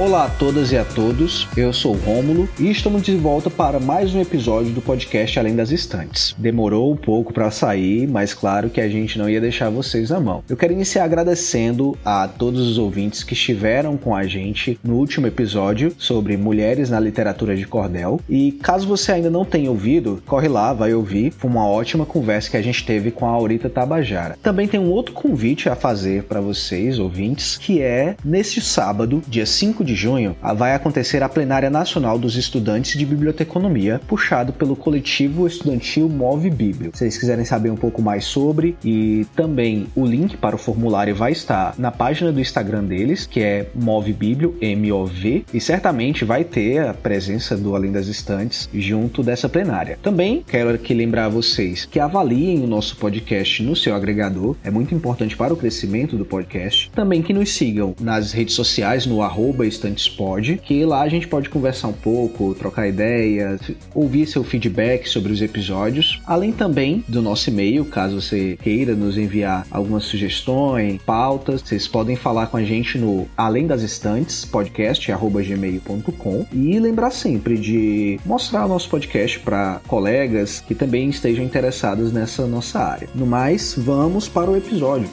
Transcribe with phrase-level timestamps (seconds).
[0.00, 4.14] Olá a todas e a todos, eu sou Rômulo e estamos de volta para mais
[4.14, 6.34] um episódio do podcast Além das Estantes.
[6.38, 10.18] Demorou um pouco para sair, mas claro que a gente não ia deixar vocês na
[10.18, 10.42] mão.
[10.48, 15.26] Eu quero iniciar agradecendo a todos os ouvintes que estiveram com a gente no último
[15.26, 18.18] episódio sobre mulheres na literatura de cordel.
[18.26, 21.30] E caso você ainda não tenha ouvido, corre lá, vai ouvir.
[21.30, 24.38] Foi uma ótima conversa que a gente teve com a Aurita Tabajara.
[24.42, 29.44] Também tem um outro convite a fazer para vocês, ouvintes, que é neste sábado, dia
[29.44, 34.76] 5 de de junho, vai acontecer a plenária nacional dos estudantes de biblioteconomia, puxado pelo
[34.76, 36.92] coletivo estudantil Move Bíblio.
[36.94, 41.14] Se vocês quiserem saber um pouco mais sobre e também o link para o formulário
[41.14, 46.44] vai estar na página do Instagram deles, que é Move Bíblio, M-O-V, e certamente vai
[46.44, 49.98] ter a presença do Além das Estantes junto dessa plenária.
[50.00, 54.70] Também quero aqui lembrar a vocês que avaliem o nosso podcast no seu agregador, é
[54.70, 56.90] muito importante para o crescimento do podcast.
[56.94, 61.26] Também que nos sigam nas redes sociais no arroba Estantes Pod, que lá a gente
[61.26, 63.60] pode conversar um pouco, trocar ideias,
[63.94, 69.16] ouvir seu feedback sobre os episódios, além também do nosso e-mail, caso você queira nos
[69.16, 76.46] enviar algumas sugestões, pautas, vocês podem falar com a gente no além das estantes podcast@gmail.com
[76.52, 82.46] e lembrar sempre de mostrar o nosso podcast para colegas que também estejam interessados nessa
[82.46, 83.08] nossa área.
[83.14, 85.08] No mais, vamos para o episódio.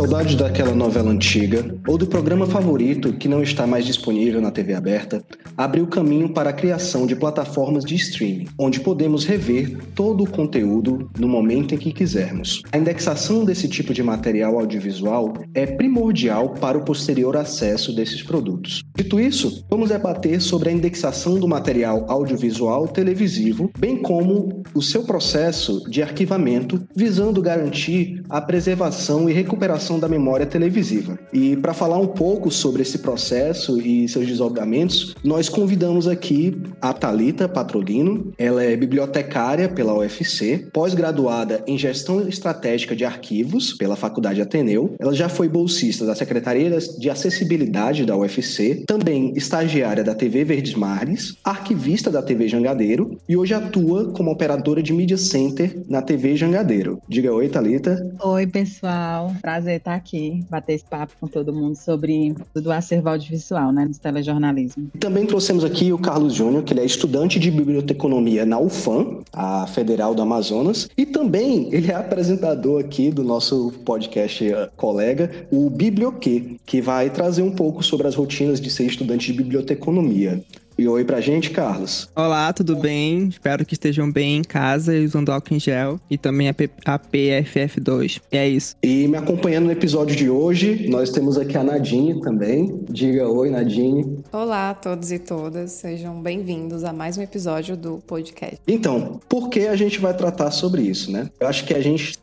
[0.00, 4.72] Saudade daquela novela antiga ou do programa favorito que não está mais disponível na TV
[4.72, 5.22] aberta,
[5.60, 11.10] abriu caminho para a criação de plataformas de streaming, onde podemos rever todo o conteúdo
[11.18, 12.62] no momento em que quisermos.
[12.72, 18.82] A indexação desse tipo de material audiovisual é primordial para o posterior acesso desses produtos.
[18.96, 25.02] Dito isso, vamos debater sobre a indexação do material audiovisual televisivo, bem como o seu
[25.02, 31.18] processo de arquivamento, visando garantir a preservação e recuperação da memória televisiva.
[31.34, 36.92] E para falar um pouco sobre esse processo e seus desdobramentos, nós convidamos aqui a
[36.92, 38.32] Talita Patrolino.
[38.38, 44.94] Ela é bibliotecária pela UFC, pós-graduada em Gestão Estratégica de Arquivos pela Faculdade Ateneu.
[44.98, 50.74] Ela já foi bolsista da Secretaria de Acessibilidade da UFC, também estagiária da TV Verdes
[50.74, 56.36] Mares, arquivista da TV Jangadeiro e hoje atua como operadora de Media Center na TV
[56.36, 57.00] Jangadeiro.
[57.08, 57.96] Diga oi, Talita.
[58.22, 59.34] Oi, pessoal.
[59.40, 63.94] Prazer estar aqui, bater esse papo com todo mundo sobre o acervo audiovisual, né, no
[63.94, 64.90] telejornalismo.
[64.98, 69.66] Também trouxemos aqui o Carlos Júnior, que ele é estudante de biblioteconomia na UFAM, a
[69.66, 75.70] Federal do Amazonas, e também ele é apresentador aqui do nosso podcast eh, colega, o
[75.70, 80.44] Biblioquê, que vai trazer um pouco sobre as rotinas de ser estudante de biblioteconomia.
[80.80, 82.08] E oi pra gente, Carlos.
[82.16, 83.28] Olá, tudo bem?
[83.28, 86.70] Espero que estejam bem em casa e usando álcool em gel e também a, P
[86.86, 88.22] a PFF2.
[88.32, 88.74] E é isso.
[88.82, 92.80] E me acompanhando no episódio de hoje, nós temos aqui a Nadine também.
[92.88, 94.24] Diga oi, Nadine.
[94.32, 98.56] Olá a todos e todas, sejam bem-vindos a mais um episódio do podcast.
[98.66, 101.28] Então, por que a gente vai tratar sobre isso, né?
[101.38, 102.18] Eu acho que a gente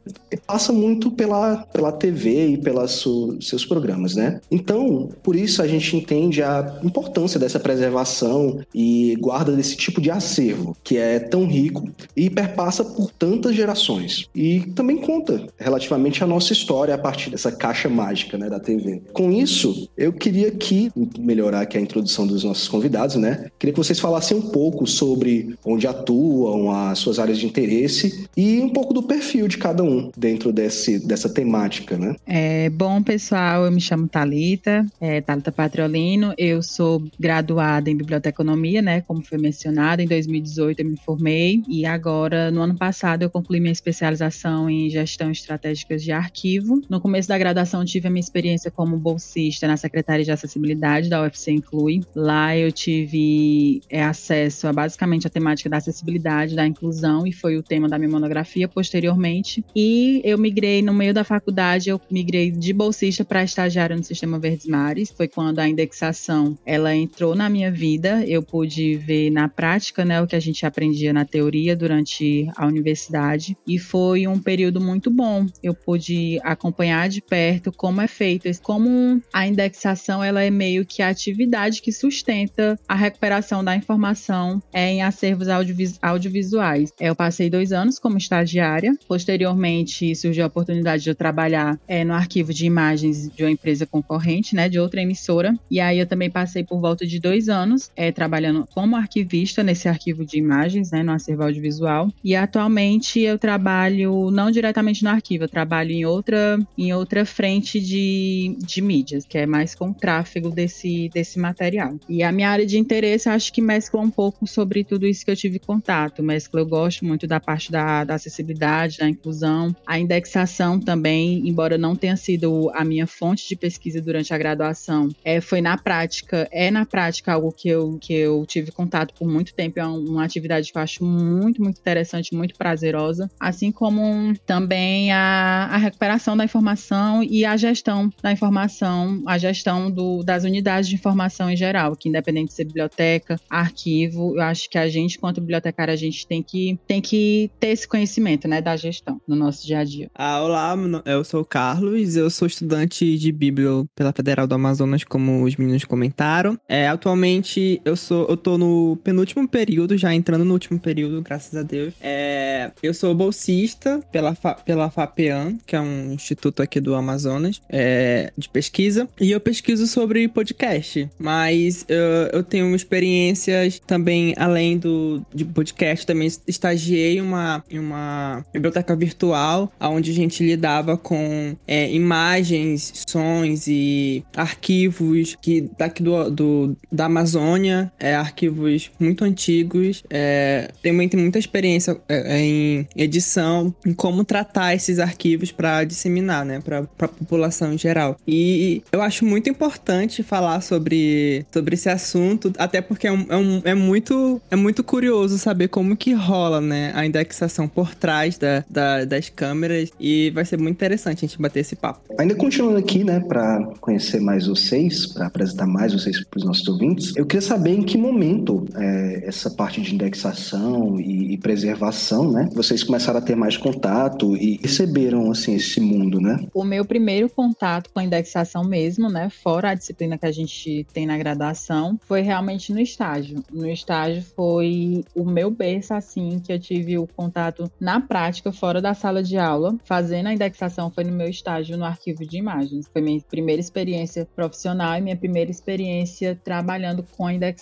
[0.47, 3.05] passa muito pela, pela TV e pelos
[3.39, 4.41] seus programas, né?
[4.49, 10.11] Então, por isso a gente entende a importância dessa preservação e guarda desse tipo de
[10.11, 14.29] acervo, que é tão rico e perpassa por tantas gerações.
[14.35, 19.01] E também conta relativamente a nossa história a partir dessa caixa mágica né, da TV.
[19.13, 23.49] Com isso, eu queria aqui melhorar aqui a introdução dos nossos convidados, né?
[23.57, 28.59] Queria que vocês falassem um pouco sobre onde atuam, as suas áreas de interesse e
[28.59, 32.15] um pouco do perfil de cada um dentro desse, dessa temática, né?
[32.25, 38.36] É, bom, pessoal, eu me chamo Talita, é, Talita Patriolino, eu sou graduada em biblioteca
[38.37, 39.01] economia, né?
[39.01, 43.59] Como foi mencionado, em 2018 eu me formei e agora, no ano passado, eu concluí
[43.59, 46.81] minha especialização em gestão estratégica de arquivo.
[46.87, 51.21] No começo da graduação, tive a minha experiência como bolsista na Secretaria de Acessibilidade da
[51.21, 52.01] UFC Inclui.
[52.15, 57.57] Lá eu tive é, acesso a basicamente a temática da acessibilidade, da inclusão e foi
[57.57, 59.65] o tema da minha monografia posteriormente.
[59.75, 64.37] E eu migrei no meio da faculdade, eu migrei de bolsista para estagiário no Sistema
[64.37, 65.09] Verdes Mares.
[65.09, 70.21] Foi quando a indexação ela entrou na minha vida eu pude ver na prática, né,
[70.21, 75.09] o que a gente aprendia na teoria durante a universidade e foi um período muito
[75.09, 75.45] bom.
[75.63, 81.01] Eu pude acompanhar de perto como é feito, como a indexação ela é meio que
[81.01, 86.91] a atividade que sustenta a recuperação da informação em acervos audiovis audiovisuais.
[86.99, 92.13] Eu passei dois anos como estagiária, posteriormente surgiu a oportunidade de eu trabalhar é, no
[92.13, 96.29] arquivo de imagens de uma empresa concorrente, né, de outra emissora, e aí eu também
[96.29, 100.91] passei por volta de dois anos é, é, trabalhando como arquivista nesse arquivo de imagens,
[100.91, 102.11] né, no acervo audiovisual.
[102.23, 107.79] E atualmente eu trabalho não diretamente no arquivo, eu trabalho em outra, em outra frente
[107.79, 111.95] de, de mídias, que é mais com o tráfego desse, desse material.
[112.07, 115.31] E a minha área de interesse, acho que mescla um pouco sobre tudo isso que
[115.31, 116.23] eu tive contato.
[116.23, 121.77] Mescla, eu gosto muito da parte da, da acessibilidade, da inclusão, a indexação também, embora
[121.77, 126.47] não tenha sido a minha fonte de pesquisa durante a graduação, é, foi na prática,
[126.51, 130.23] é na prática algo que eu, que eu tive contato por muito tempo, é uma
[130.23, 136.35] atividade que eu acho muito, muito interessante, muito prazerosa, assim como também a, a recuperação
[136.35, 141.57] da informação e a gestão da informação, a gestão do, das unidades de informação em
[141.57, 145.97] geral, que independente de ser biblioteca, arquivo, eu acho que a gente, quanto bibliotecário, a
[145.97, 149.83] gente tem que, tem que ter esse conhecimento, né, da gestão no nosso dia a
[149.83, 150.09] dia.
[150.13, 155.03] Ah, olá, eu sou o Carlos, eu sou estudante de Bíblia pela Federal do Amazonas,
[155.03, 156.57] como os meninos comentaram.
[156.67, 161.55] É, atualmente eu sou, eu tô no penúltimo período, já entrando no último período, graças
[161.55, 161.93] a Deus.
[162.01, 167.61] É, eu sou bolsista pela, Fa, pela FAPEAN, que é um instituto aqui do Amazonas,
[167.69, 174.77] é, de pesquisa, e eu pesquiso sobre podcast, mas eu, eu tenho experiências também além
[174.77, 181.55] do de podcast, também estagiei uma, em uma biblioteca virtual, onde a gente lidava com
[181.67, 190.03] é, imagens, sons e arquivos que daqui do, do da Amazônia, é, arquivos muito antigos.
[190.09, 196.45] É, também tem muita experiência é, em edição, em como tratar esses arquivos para disseminar,
[196.45, 198.17] né, para a população em geral.
[198.27, 203.37] E eu acho muito importante falar sobre, sobre esse assunto, até porque é, um, é,
[203.37, 208.37] um, é, muito, é muito curioso saber como que rola, né, a indexação por trás
[208.37, 212.01] da, da, das câmeras e vai ser muito interessante a gente bater esse papo.
[212.17, 216.67] Ainda continuando aqui, né, para conhecer mais vocês, para apresentar mais vocês para os nossos
[216.67, 222.31] ouvintes, eu queria saber em que momento é, essa parte de indexação e, e, preservação,
[222.31, 226.45] né, vocês começaram a ter mais contato e receberam, assim, esse mundo, né?
[226.53, 230.85] O meu primeiro contato com a indexação mesmo, né, fora a disciplina que a gente
[230.93, 233.43] tem na graduação, foi realmente no estágio.
[233.51, 238.81] No estágio foi o meu berço, assim, que eu tive o contato na prática, fora
[238.81, 242.87] da sala de aula, fazendo a indexação foi no meu estágio no arquivo de imagens.
[242.91, 247.56] Foi minha primeira experiência profissional e minha primeira experiência trabalhando com a indexação.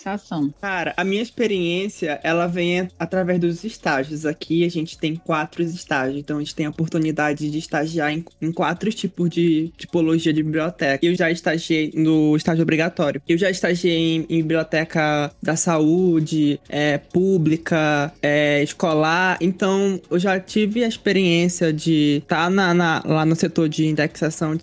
[0.59, 4.25] Cara, a minha experiência, ela vem através dos estágios.
[4.25, 8.23] Aqui a gente tem quatro estágios, então a gente tem a oportunidade de estagiar em,
[8.41, 11.05] em quatro tipos de tipologia de biblioteca.
[11.05, 13.21] Eu já estagiei no estágio obrigatório.
[13.27, 19.37] Eu já estagiei em, em biblioteca da saúde, é, pública, é, escolar.
[19.39, 23.85] Então eu já tive a experiência de estar tá na, na, lá no setor de
[23.85, 24.57] indexação,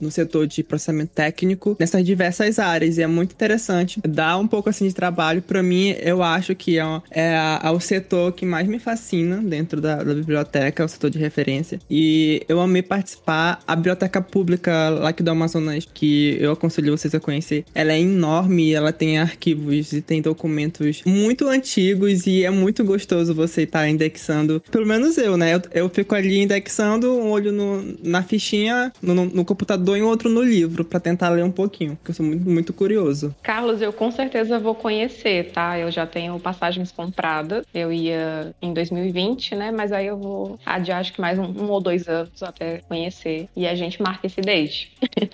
[0.00, 2.96] no setor de processamento técnico, nessas diversas áreas.
[2.96, 4.00] E é muito interessante.
[4.06, 5.42] Dá um pouco assim de trabalho.
[5.42, 9.80] Para mim, eu acho que é, é, é, o setor que mais me fascina dentro
[9.80, 11.78] da, da biblioteca, é o setor de referência.
[11.90, 13.60] E eu amei participar.
[13.66, 18.00] A biblioteca pública lá aqui do Amazonas, que eu aconselho vocês a conhecer, ela é
[18.00, 23.80] enorme, ela tem arquivos e tem documentos muito antigos e é muito gostoso você estar
[23.80, 24.62] tá indexando.
[24.70, 25.54] Pelo menos eu, né?
[25.54, 30.28] Eu, eu fico ali indexando um olho no, na fichinha, no, no, computador e outro
[30.28, 33.34] no livro, para tentar ler um pouquinho, porque eu sou muito, muito curioso.
[33.42, 35.78] Carlos, eu com certeza vou conhecer, tá?
[35.78, 37.64] Eu já tenho passagens compradas.
[37.74, 39.70] Eu ia em 2020, né?
[39.70, 43.48] Mas aí eu vou adiar acho que mais um, um ou dois anos até conhecer.
[43.56, 44.92] E a gente marca esse date.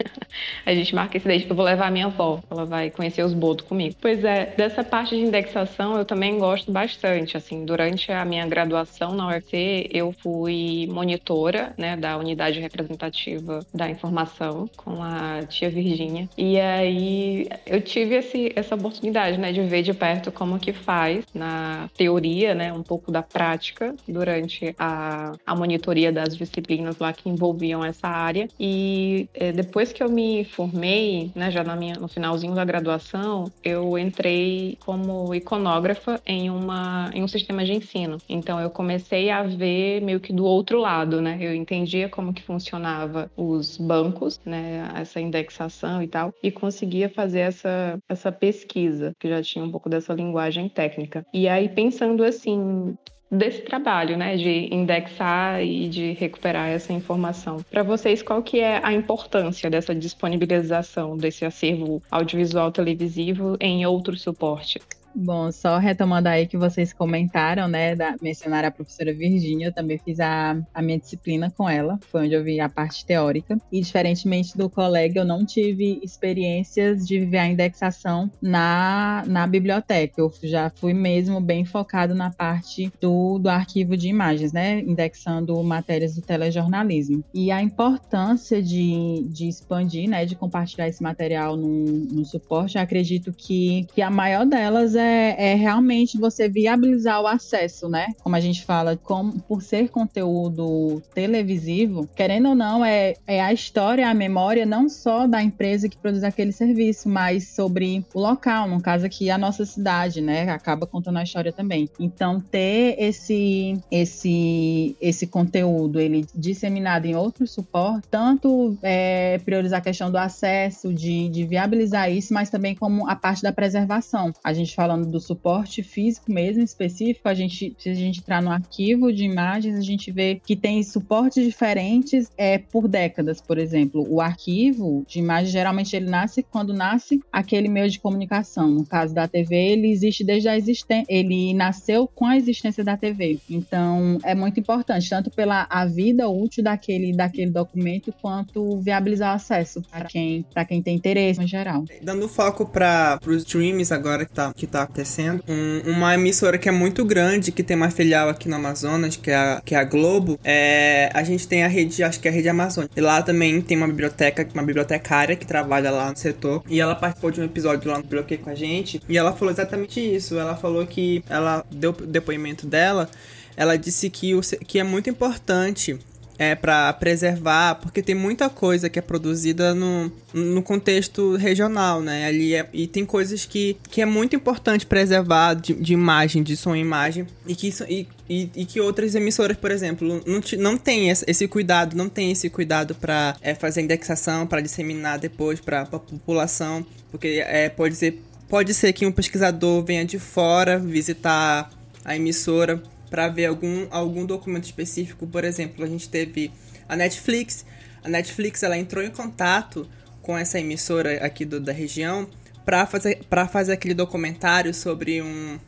[0.65, 1.47] a gente marca esse date.
[1.49, 3.95] Eu vou levar a minha avó, ela vai conhecer os bodos comigo.
[4.01, 7.37] Pois é, dessa parte de indexação eu também gosto bastante.
[7.37, 13.89] Assim, durante a minha graduação na UFC, eu fui monitora, né, da unidade representativa da
[13.89, 16.29] informação com a tia Virgínia.
[16.37, 18.77] E aí eu tive esse, essa
[19.07, 23.23] oportunidade, né, de ver de perto como que faz na teoria, né, um pouco da
[23.23, 28.49] prática durante a, a monitoria das disciplinas lá que envolviam essa área.
[28.59, 33.51] E é, depois que eu me formei, né, já na minha, no finalzinho da graduação,
[33.63, 38.19] eu entrei como iconógrafa em uma em um sistema de ensino.
[38.29, 41.39] Então eu comecei a ver meio que do outro lado, né?
[41.41, 47.41] Eu entendia como que funcionava os bancos, né, essa indexação e tal, e conseguia fazer
[47.41, 51.25] essa, essa pesquisa, que já tinha um pouco dessa linguagem técnica.
[51.33, 52.97] E aí, pensando assim,
[53.31, 57.59] desse trabalho, né, de indexar e de recuperar essa informação.
[57.71, 64.23] Para vocês, qual que é a importância dessa disponibilização desse acervo audiovisual televisivo em outros
[64.23, 64.83] suportes?
[65.19, 69.97] Bom, só retomando aí que vocês comentaram, né, da, mencionaram a professora Virginia, eu também
[69.97, 73.81] fiz a, a minha disciplina com ela, foi onde eu vi a parte teórica, e
[73.81, 80.31] diferentemente do colega, eu não tive experiências de viver a indexação na, na biblioteca, eu
[80.43, 86.15] já fui mesmo bem focado na parte do, do arquivo de imagens, né, indexando matérias
[86.15, 87.25] do telejornalismo.
[87.33, 93.33] E a importância de, de expandir, né, de compartilhar esse material no, no suporte, acredito
[93.33, 98.09] que, que a maior delas é, é realmente você viabilizar o acesso, né?
[98.23, 103.53] Como a gente fala, como, por ser conteúdo televisivo, querendo ou não, é, é a
[103.53, 108.69] história, a memória não só da empresa que produz aquele serviço, mas sobre o local,
[108.69, 110.49] no caso aqui a nossa cidade, né?
[110.51, 111.89] Acaba contando a história também.
[111.99, 119.83] Então, ter esse, esse, esse conteúdo, ele disseminado em outros suportes, tanto é, priorizar a
[119.83, 124.33] questão do acesso, de, de viabilizar isso, mas também como a parte da preservação.
[124.43, 128.51] A gente falando do suporte físico mesmo, específico, a gente, se a gente entrar no
[128.51, 134.07] arquivo de imagens, a gente vê que tem suportes diferentes é, por décadas, por exemplo.
[134.09, 138.71] O arquivo de imagens, geralmente ele nasce quando nasce aquele meio de comunicação.
[138.71, 142.97] No caso da TV, ele existe desde a existência, ele nasceu com a existência da
[142.97, 143.39] TV.
[143.49, 149.37] Então, é muito importante, tanto pela a vida útil daquele, daquele documento, quanto viabilizar o
[149.37, 151.85] acesso para quem, quem tem interesse em geral.
[152.03, 156.69] Dando foco para os streams agora que tá, que tá acontecendo, um, uma emissora que
[156.69, 159.79] é muito grande, que tem uma filial aqui no Amazonas, que é a, que é
[159.79, 162.91] a Globo, é, a gente tem a rede, acho que é a rede Amazônia.
[162.97, 166.95] E lá também tem uma biblioteca, uma bibliotecária que trabalha lá no setor, e ela
[166.95, 170.39] participou de um episódio lá no bloqueio com a gente, e ela falou exatamente isso.
[170.39, 173.09] Ela falou que ela deu o depoimento dela,
[173.57, 175.99] ela disse que, o, que é muito importante
[176.39, 182.27] é, para preservar, porque tem muita coisa que é produzida no, no contexto regional, né?
[182.27, 186.57] Ali é, e tem coisas que, que é muito importante preservar de, de imagem, de
[186.57, 190.77] som e imagem, e que, e, e, e, que outras emissoras, por exemplo, não, não
[190.77, 195.83] tem esse cuidado, não tem esse cuidado para é, fazer indexação, para disseminar depois para
[195.83, 201.69] a população, porque é, pode ser pode ser que um pesquisador venha de fora visitar
[202.05, 205.27] a emissora para ver algum, algum documento específico.
[205.27, 206.51] Por exemplo, a gente teve
[206.89, 207.65] a Netflix.
[208.03, 209.89] A Netflix ela entrou em contato
[210.23, 212.29] com essa emissora aqui do, da região
[212.65, 213.21] para fazer,
[213.51, 215.59] fazer aquele documentário sobre um,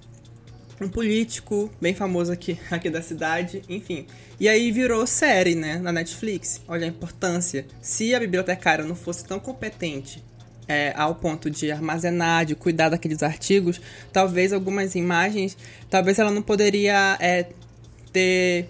[0.81, 4.07] um político bem famoso aqui, aqui da cidade, enfim.
[4.41, 6.61] E aí virou série, né, na Netflix.
[6.67, 7.67] Olha a importância.
[7.81, 10.25] Se a bibliotecária não fosse tão competente
[10.69, 13.81] é, ao ponto de armazenar, de cuidar daqueles artigos,
[14.13, 15.57] talvez algumas imagens,
[15.89, 17.47] talvez ela não poderia é,
[18.13, 18.69] ter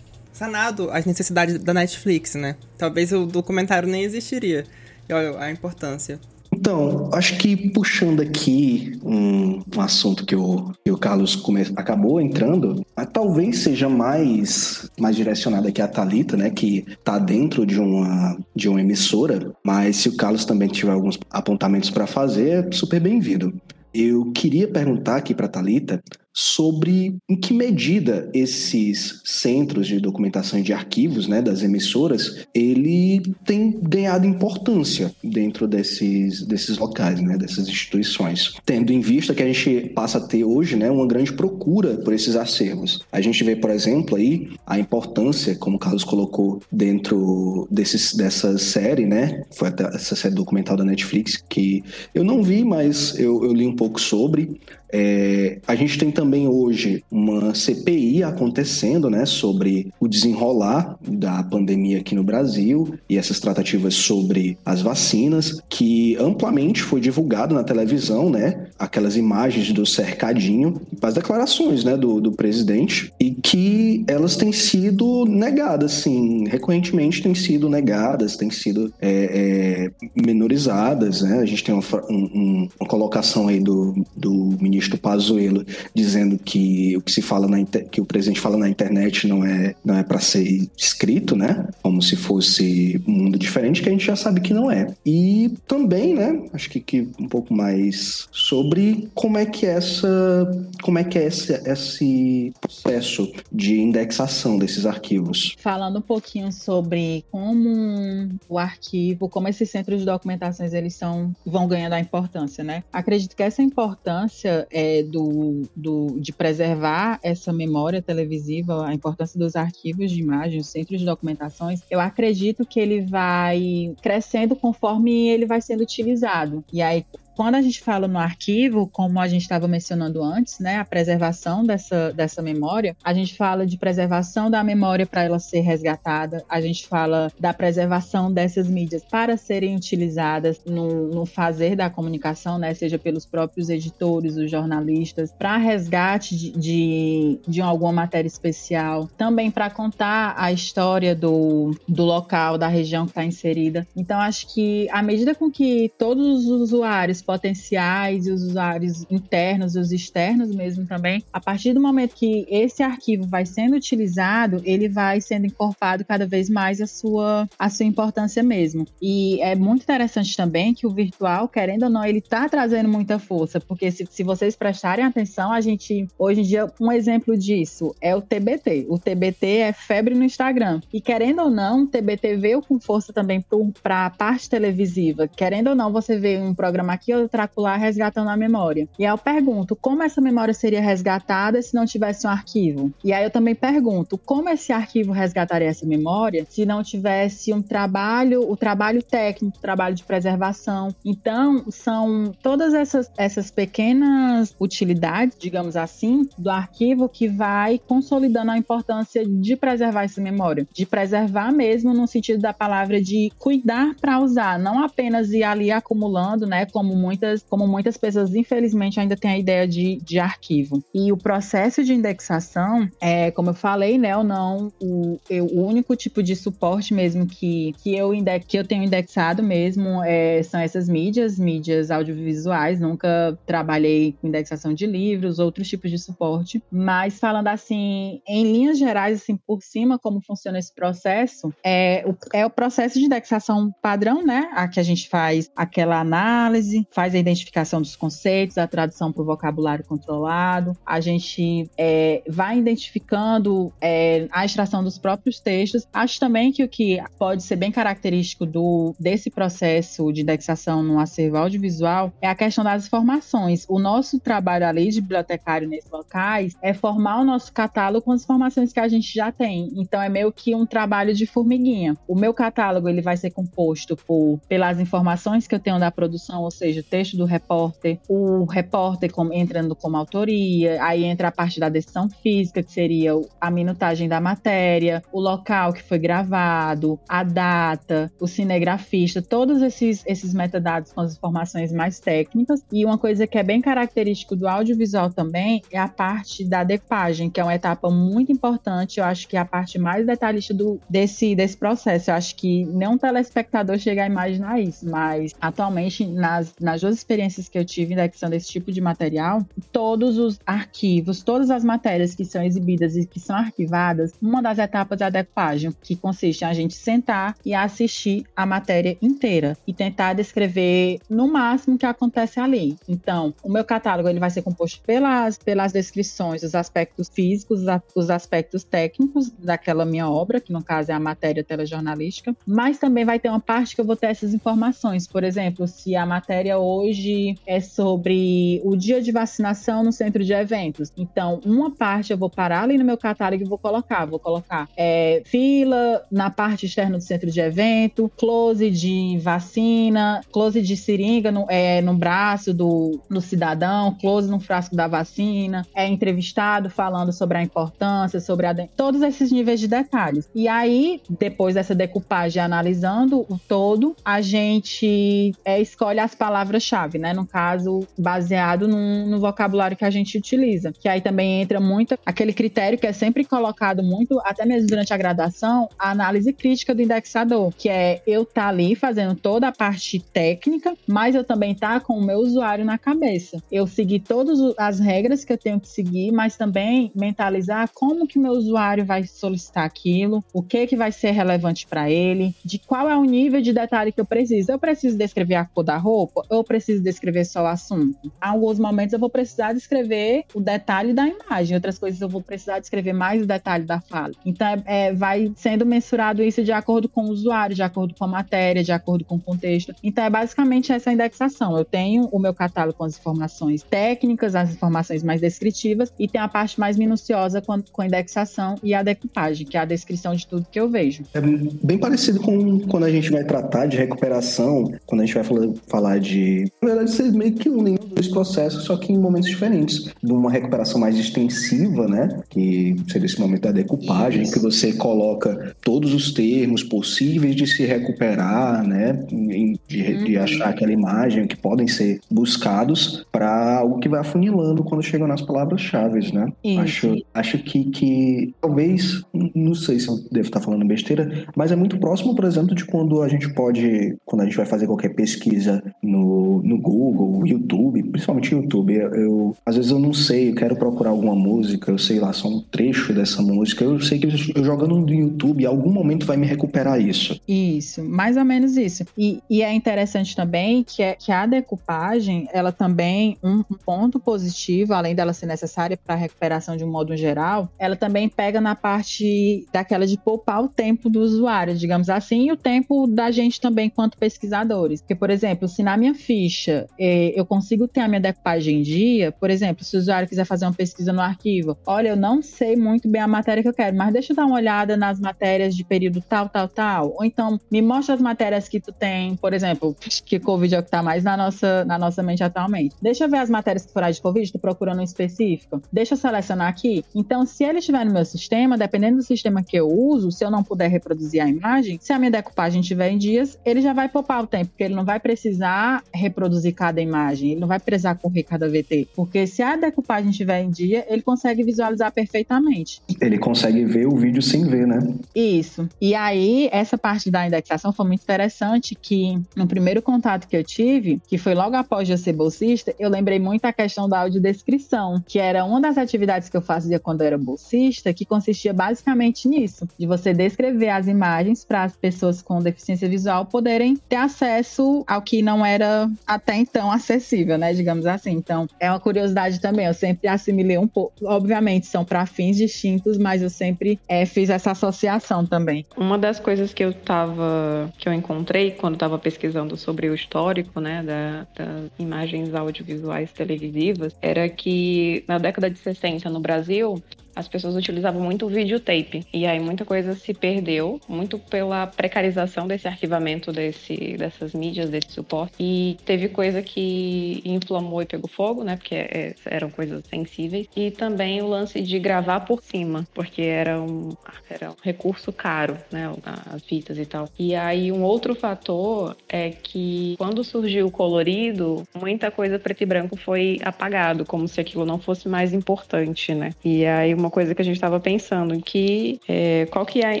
[0.32, 2.56] sanado as necessidades da Netflix, né?
[2.76, 4.64] Talvez o documentário nem existiria.
[5.08, 6.18] E olha a importância.
[6.54, 12.20] Então, acho que puxando aqui um, um assunto que o, que o Carlos come, acabou
[12.20, 18.36] entrando, talvez seja mais, mais direcionado aqui a Talita, né, que está dentro de uma,
[18.54, 23.00] de uma emissora, mas se o Carlos também tiver alguns apontamentos para fazer, é super
[23.00, 23.52] bem-vindo.
[23.92, 26.02] Eu queria perguntar aqui para Talita
[26.32, 33.22] sobre em que medida esses centros de documentação e de arquivos, né, das emissoras, ele
[33.44, 39.46] tem ganhado importância dentro desses, desses locais, né, dessas instituições, tendo em vista que a
[39.46, 43.00] gente passa a ter hoje, né, uma grande procura por esses acervos.
[43.10, 48.56] A gente vê, por exemplo, aí a importância, como o Carlos colocou dentro desses, dessa
[48.58, 51.82] série, né, foi até essa série documental da Netflix que
[52.14, 54.58] eu não vi, mas eu, eu li um pouco sobre
[54.92, 61.98] é, a gente tem também hoje uma CPI acontecendo, né, sobre o desenrolar da pandemia
[61.98, 68.28] aqui no Brasil e essas tratativas sobre as vacinas, que amplamente foi divulgado na televisão,
[68.28, 74.52] né, aquelas imagens do cercadinho, as declarações, né, do, do presidente, e que elas têm
[74.52, 81.64] sido negadas, sim, recorrentemente têm sido negadas, têm sido é, é, menorizadas, né, a gente
[81.64, 87.12] tem uma, um, uma colocação aí do, do ministro ministro Pazuello dizendo que o que
[87.12, 90.68] se fala na que o presidente fala na internet não é não é para ser
[90.76, 91.66] escrito, né?
[91.82, 94.92] Como se fosse um mundo diferente que a gente já sabe que não é.
[95.06, 96.42] E também, né?
[96.52, 101.26] Acho que, que um pouco mais sobre como é que essa como é que é
[101.26, 105.54] esse, esse processo de indexação desses arquivos.
[105.58, 111.68] Falando um pouquinho sobre como o arquivo, como esses centros de documentações eles são vão
[111.68, 112.82] ganhando a importância, né?
[112.92, 119.54] Acredito que essa importância é, do, do, de preservar essa memória televisiva, a importância dos
[119.54, 125.60] arquivos de imagens, centros de documentações, eu acredito que ele vai crescendo conforme ele vai
[125.60, 126.64] sendo utilizado.
[126.72, 130.76] E aí, quando a gente fala no arquivo, como a gente estava mencionando antes, né,
[130.78, 135.60] a preservação dessa, dessa memória, a gente fala de preservação da memória para ela ser
[135.60, 141.88] resgatada, a gente fala da preservação dessas mídias para serem utilizadas no, no fazer da
[141.88, 148.28] comunicação, né, seja pelos próprios editores, os jornalistas, para resgate de, de, de alguma matéria
[148.28, 153.86] especial, também para contar a história do, do local, da região que está inserida.
[153.96, 159.74] Então, acho que à medida com que todos os usuários potenciais e os usuários internos
[159.74, 164.60] e os externos mesmo também, a partir do momento que esse arquivo vai sendo utilizado,
[164.64, 168.86] ele vai sendo encorpado cada vez mais a sua, a sua importância mesmo.
[169.00, 173.18] E é muito interessante também que o virtual, querendo ou não, ele está trazendo muita
[173.18, 177.94] força, porque se, se vocês prestarem atenção, a gente, hoje em dia, um exemplo disso
[178.00, 178.86] é o TBT.
[178.88, 180.80] O TBT é febre no Instagram.
[180.92, 183.44] E querendo ou não, o TBT veio com força também
[183.82, 185.28] para a parte televisiva.
[185.28, 188.88] Querendo ou não, você vê um programa aqui ou outro lá resgatando a memória.
[188.98, 192.92] E aí eu pergunto, como essa memória seria resgatada se não tivesse um arquivo?
[193.04, 197.62] E aí eu também pergunto, como esse arquivo resgataria essa memória se não tivesse um
[197.62, 200.94] trabalho, o trabalho técnico, o trabalho de preservação.
[201.04, 208.58] Então, são todas essas, essas pequenas utilidades, digamos assim, do arquivo que vai consolidando a
[208.58, 214.20] importância de preservar essa memória, de preservar mesmo no sentido da palavra de cuidar para
[214.20, 219.30] usar, não apenas ir ali acumulando, né, como muitas, como muitas pessoas infelizmente ainda têm
[219.32, 220.82] a ideia de, de arquivo.
[220.94, 225.66] E o processo de indexação, é, como eu falei, né, ou não, o, eu, o
[225.66, 230.42] único tipo de suporte mesmo que, que, eu, index, que eu tenho indexado mesmo é,
[230.42, 236.62] são essas mídias, mídias audiovisuais, nunca trabalhei com indexação de livros, outros tipos de suporte,
[236.70, 242.14] mas falando assim, em linhas gerais, assim, por cima, como funciona esse processo, é o,
[242.32, 247.14] é o processo de indexação padrão, né, a que a gente faz aquela análise, faz
[247.14, 253.72] a identificação dos conceitos, a tradução para o vocabulário controlado, a gente é, vai identificando
[253.80, 255.86] é, a extração dos próprios textos.
[255.92, 260.98] Acho também que o que pode ser bem característico do, desse processo de indexação no
[261.00, 263.66] acervo audiovisual é a questão das informações.
[263.68, 268.22] O nosso trabalho ali de bibliotecário nesses locais é formar o nosso catálogo com as
[268.22, 269.70] informações que a gente já tem.
[269.76, 271.96] Então é meio que um trabalho de formiguinha.
[272.06, 276.42] O meu catálogo ele vai ser composto por pelas informações que eu tenho da produção,
[276.42, 281.32] ou seja, o texto do repórter, o repórter como, entrando como autoria, aí entra a
[281.32, 286.98] parte da decisão física, que seria a minutagem da matéria, o local que foi gravado,
[287.08, 292.62] a data, o cinegrafista, todos esses, esses metadados com as informações mais técnicas.
[292.72, 297.30] E uma coisa que é bem característico do audiovisual também é a parte da decupagem,
[297.30, 298.98] que é uma etapa muito importante.
[298.98, 302.10] Eu acho que é a parte mais detalhista do, desse, desse processo.
[302.10, 307.48] Eu acho que nenhum telespectador chega a imaginar isso, mas atualmente, nas, nas duas experiências
[307.48, 312.24] que eu tive indexando desse tipo de material, todos os arquivos, todas as matérias que
[312.24, 316.46] são exibidas e que são arquivadas, uma das etapas é a decupagem, que consiste em
[316.46, 321.86] a gente sentar e assistir a matéria inteira e tentar descrever no máximo o que
[321.86, 322.76] acontece ali.
[322.88, 327.60] Então, o meu catálogo ele vai ser composto pelas, pelas descrições, os aspectos físicos,
[327.94, 333.04] os aspectos técnicos daquela minha obra, que no caso é a matéria telejornalística, mas também
[333.04, 335.06] vai ter uma parte que eu vou ter essas informações.
[335.06, 340.32] Por exemplo, se a matéria hoje é sobre o dia de vacinação no centro de
[340.32, 340.92] eventos.
[340.96, 344.06] Então, uma parte eu vou parar ali no meu catálogo e vou colocar.
[344.06, 350.60] Vou colocar é, fila na parte externa do centro de evento, close de vacina, close
[350.60, 355.86] de seringa no, é, no braço do, do cidadão, close no frasco da vacina, é
[355.86, 360.28] entrevistado falando sobre a importância, sobre a, todos esses níveis de detalhes.
[360.34, 366.14] E aí, depois dessa decupagem, analisando o todo, a gente é, escolhe as
[366.52, 367.12] palavras-chave, né?
[367.12, 370.72] No caso, baseado no vocabulário que a gente utiliza.
[370.72, 374.92] Que aí também entra muito aquele critério que é sempre colocado muito, até mesmo durante
[374.92, 379.52] a graduação, a análise crítica do indexador, que é eu tá ali fazendo toda a
[379.52, 383.42] parte técnica, mas eu também tá com o meu usuário na cabeça.
[383.50, 388.18] Eu seguir todas as regras que eu tenho que seguir, mas também mentalizar como que
[388.18, 392.88] meu usuário vai solicitar aquilo, o que que vai ser relevante para ele, de qual
[392.88, 394.50] é o nível de detalhe que eu preciso.
[394.50, 397.96] Eu preciso descrever a cor da roupa, eu preciso descrever só o assunto.
[398.04, 402.22] Em alguns momentos eu vou precisar descrever o detalhe da imagem, outras coisas eu vou
[402.22, 404.12] precisar descrever mais o detalhe da fala.
[404.24, 408.04] Então, é, é, vai sendo mensurado isso de acordo com o usuário, de acordo com
[408.04, 409.74] a matéria, de acordo com o contexto.
[409.82, 411.56] Então, é basicamente essa indexação.
[411.56, 416.20] Eu tenho o meu catálogo com as informações técnicas, as informações mais descritivas, e tem
[416.20, 420.14] a parte mais minuciosa com, com a indexação e a decupagem, que é a descrição
[420.14, 421.04] de tudo que eu vejo.
[421.14, 425.24] É bem parecido com quando a gente vai tratar de recuperação, quando a gente vai
[425.24, 428.98] falar, falar de na verdade, ser meio que unem os dois processos, só que em
[428.98, 429.92] momentos diferentes.
[430.02, 432.22] De uma recuperação mais extensiva, né?
[432.28, 434.32] Que seria esse momento da decupagem, Isso.
[434.32, 438.92] que você coloca todos os termos possíveis de se recuperar, né?
[438.92, 440.22] De, de uhum.
[440.22, 445.22] achar aquela imagem que podem ser buscados para algo que vai afunilando quando chegam nas
[445.22, 446.32] palavras-chave, né?
[446.58, 449.02] Acho, acho que, que talvez,
[449.34, 452.64] não sei se eu devo estar falando besteira, mas é muito próximo, por exemplo, de
[452.64, 456.11] quando a gente pode, quando a gente vai fazer qualquer pesquisa no,
[456.44, 460.90] no Google, YouTube, principalmente YouTube, eu, eu às vezes eu não sei, eu quero procurar
[460.90, 464.76] alguma música, eu sei lá, só um trecho dessa música, eu sei que eu jogando
[464.76, 467.20] no YouTube, em algum momento vai me recuperar isso.
[467.26, 468.84] Isso, mais ou menos isso.
[468.96, 474.74] E, e é interessante também que, é, que a decupagem, ela também, um, ponto positivo,
[474.74, 478.54] além dela ser necessária para a recuperação de um modo geral, ela também pega na
[478.54, 483.40] parte daquela de poupar o tempo do usuário, digamos assim, e o tempo da gente
[483.40, 484.80] também quanto pesquisadores.
[484.80, 488.62] Porque, por exemplo, se na minha ficha eh, eu consigo ter a minha decupagem em
[488.62, 492.22] dia, por exemplo, se o usuário quiser fazer uma pesquisa no arquivo, olha, eu não
[492.22, 495.00] sei muito bem a matéria que eu quero, mas deixa eu dar uma olhada nas
[495.00, 496.94] matérias de período tal, tal, tal.
[496.96, 500.62] Ou então, me mostra as matérias que tu tem, por exemplo, que Covid é o
[500.62, 502.74] que tá mais na nossa, na nossa mente atualmente.
[502.80, 505.62] Deixa eu ver as matérias que foram de Covid, tô procurando um específico.
[505.72, 506.84] Deixa eu selecionar aqui.
[506.94, 510.30] Então, se ele estiver no meu sistema, dependendo do sistema que eu uso, se eu
[510.30, 513.88] não puder reproduzir a imagem, se a minha decupagem estiver em dias, ele já vai
[513.88, 517.94] poupar o tempo, porque ele não vai precisar reproduzir cada imagem, ele não vai precisar
[517.96, 518.88] correr cada VT.
[518.94, 522.80] Porque se a decupagem estiver em dia, ele consegue visualizar perfeitamente.
[523.00, 524.78] Ele consegue ver o vídeo sem ver, né?
[525.14, 525.68] Isso.
[525.80, 530.44] E aí, essa parte da indexação foi muito interessante, que no primeiro contato que eu
[530.44, 535.02] tive, que foi logo após eu ser bolsista, eu lembrei muito a questão da audiodescrição,
[535.06, 539.28] que era uma das atividades que eu fazia quando eu era bolsista, que consistia basicamente
[539.28, 544.84] nisso, de você descrever as imagens para as pessoas com deficiência visual poderem ter acesso
[544.86, 548.10] ao que não era até então acessível, né, digamos assim.
[548.10, 552.98] Então, é uma curiosidade também, eu sempre assimilei um pouco, obviamente são para fins distintos,
[552.98, 555.64] mas eu sempre é, fiz essa associação também.
[555.76, 560.60] Uma das coisas que eu tava, que eu encontrei quando estava pesquisando sobre o histórico,
[560.60, 566.82] né, da, das imagens audiovisuais televisivas, era que na década de 60 no Brasil,
[567.14, 569.06] as pessoas utilizavam muito o videotape.
[569.12, 574.92] E aí muita coisa se perdeu, muito pela precarização desse arquivamento desse, dessas mídias, desse
[574.92, 575.34] suporte.
[575.38, 578.56] E teve coisa que inflamou e pegou fogo, né?
[578.56, 580.46] Porque é, eram coisas sensíveis.
[580.56, 583.90] E também o lance de gravar por cima, porque era um,
[584.28, 585.92] era um recurso caro, né?
[586.32, 587.08] As fitas e tal.
[587.18, 592.66] E aí um outro fator é que quando surgiu o colorido, muita coisa preto e
[592.66, 596.30] branco foi apagado, como se aquilo não fosse mais importante, né?
[596.44, 600.00] E aí uma coisa que a gente estava pensando, que é, qual que é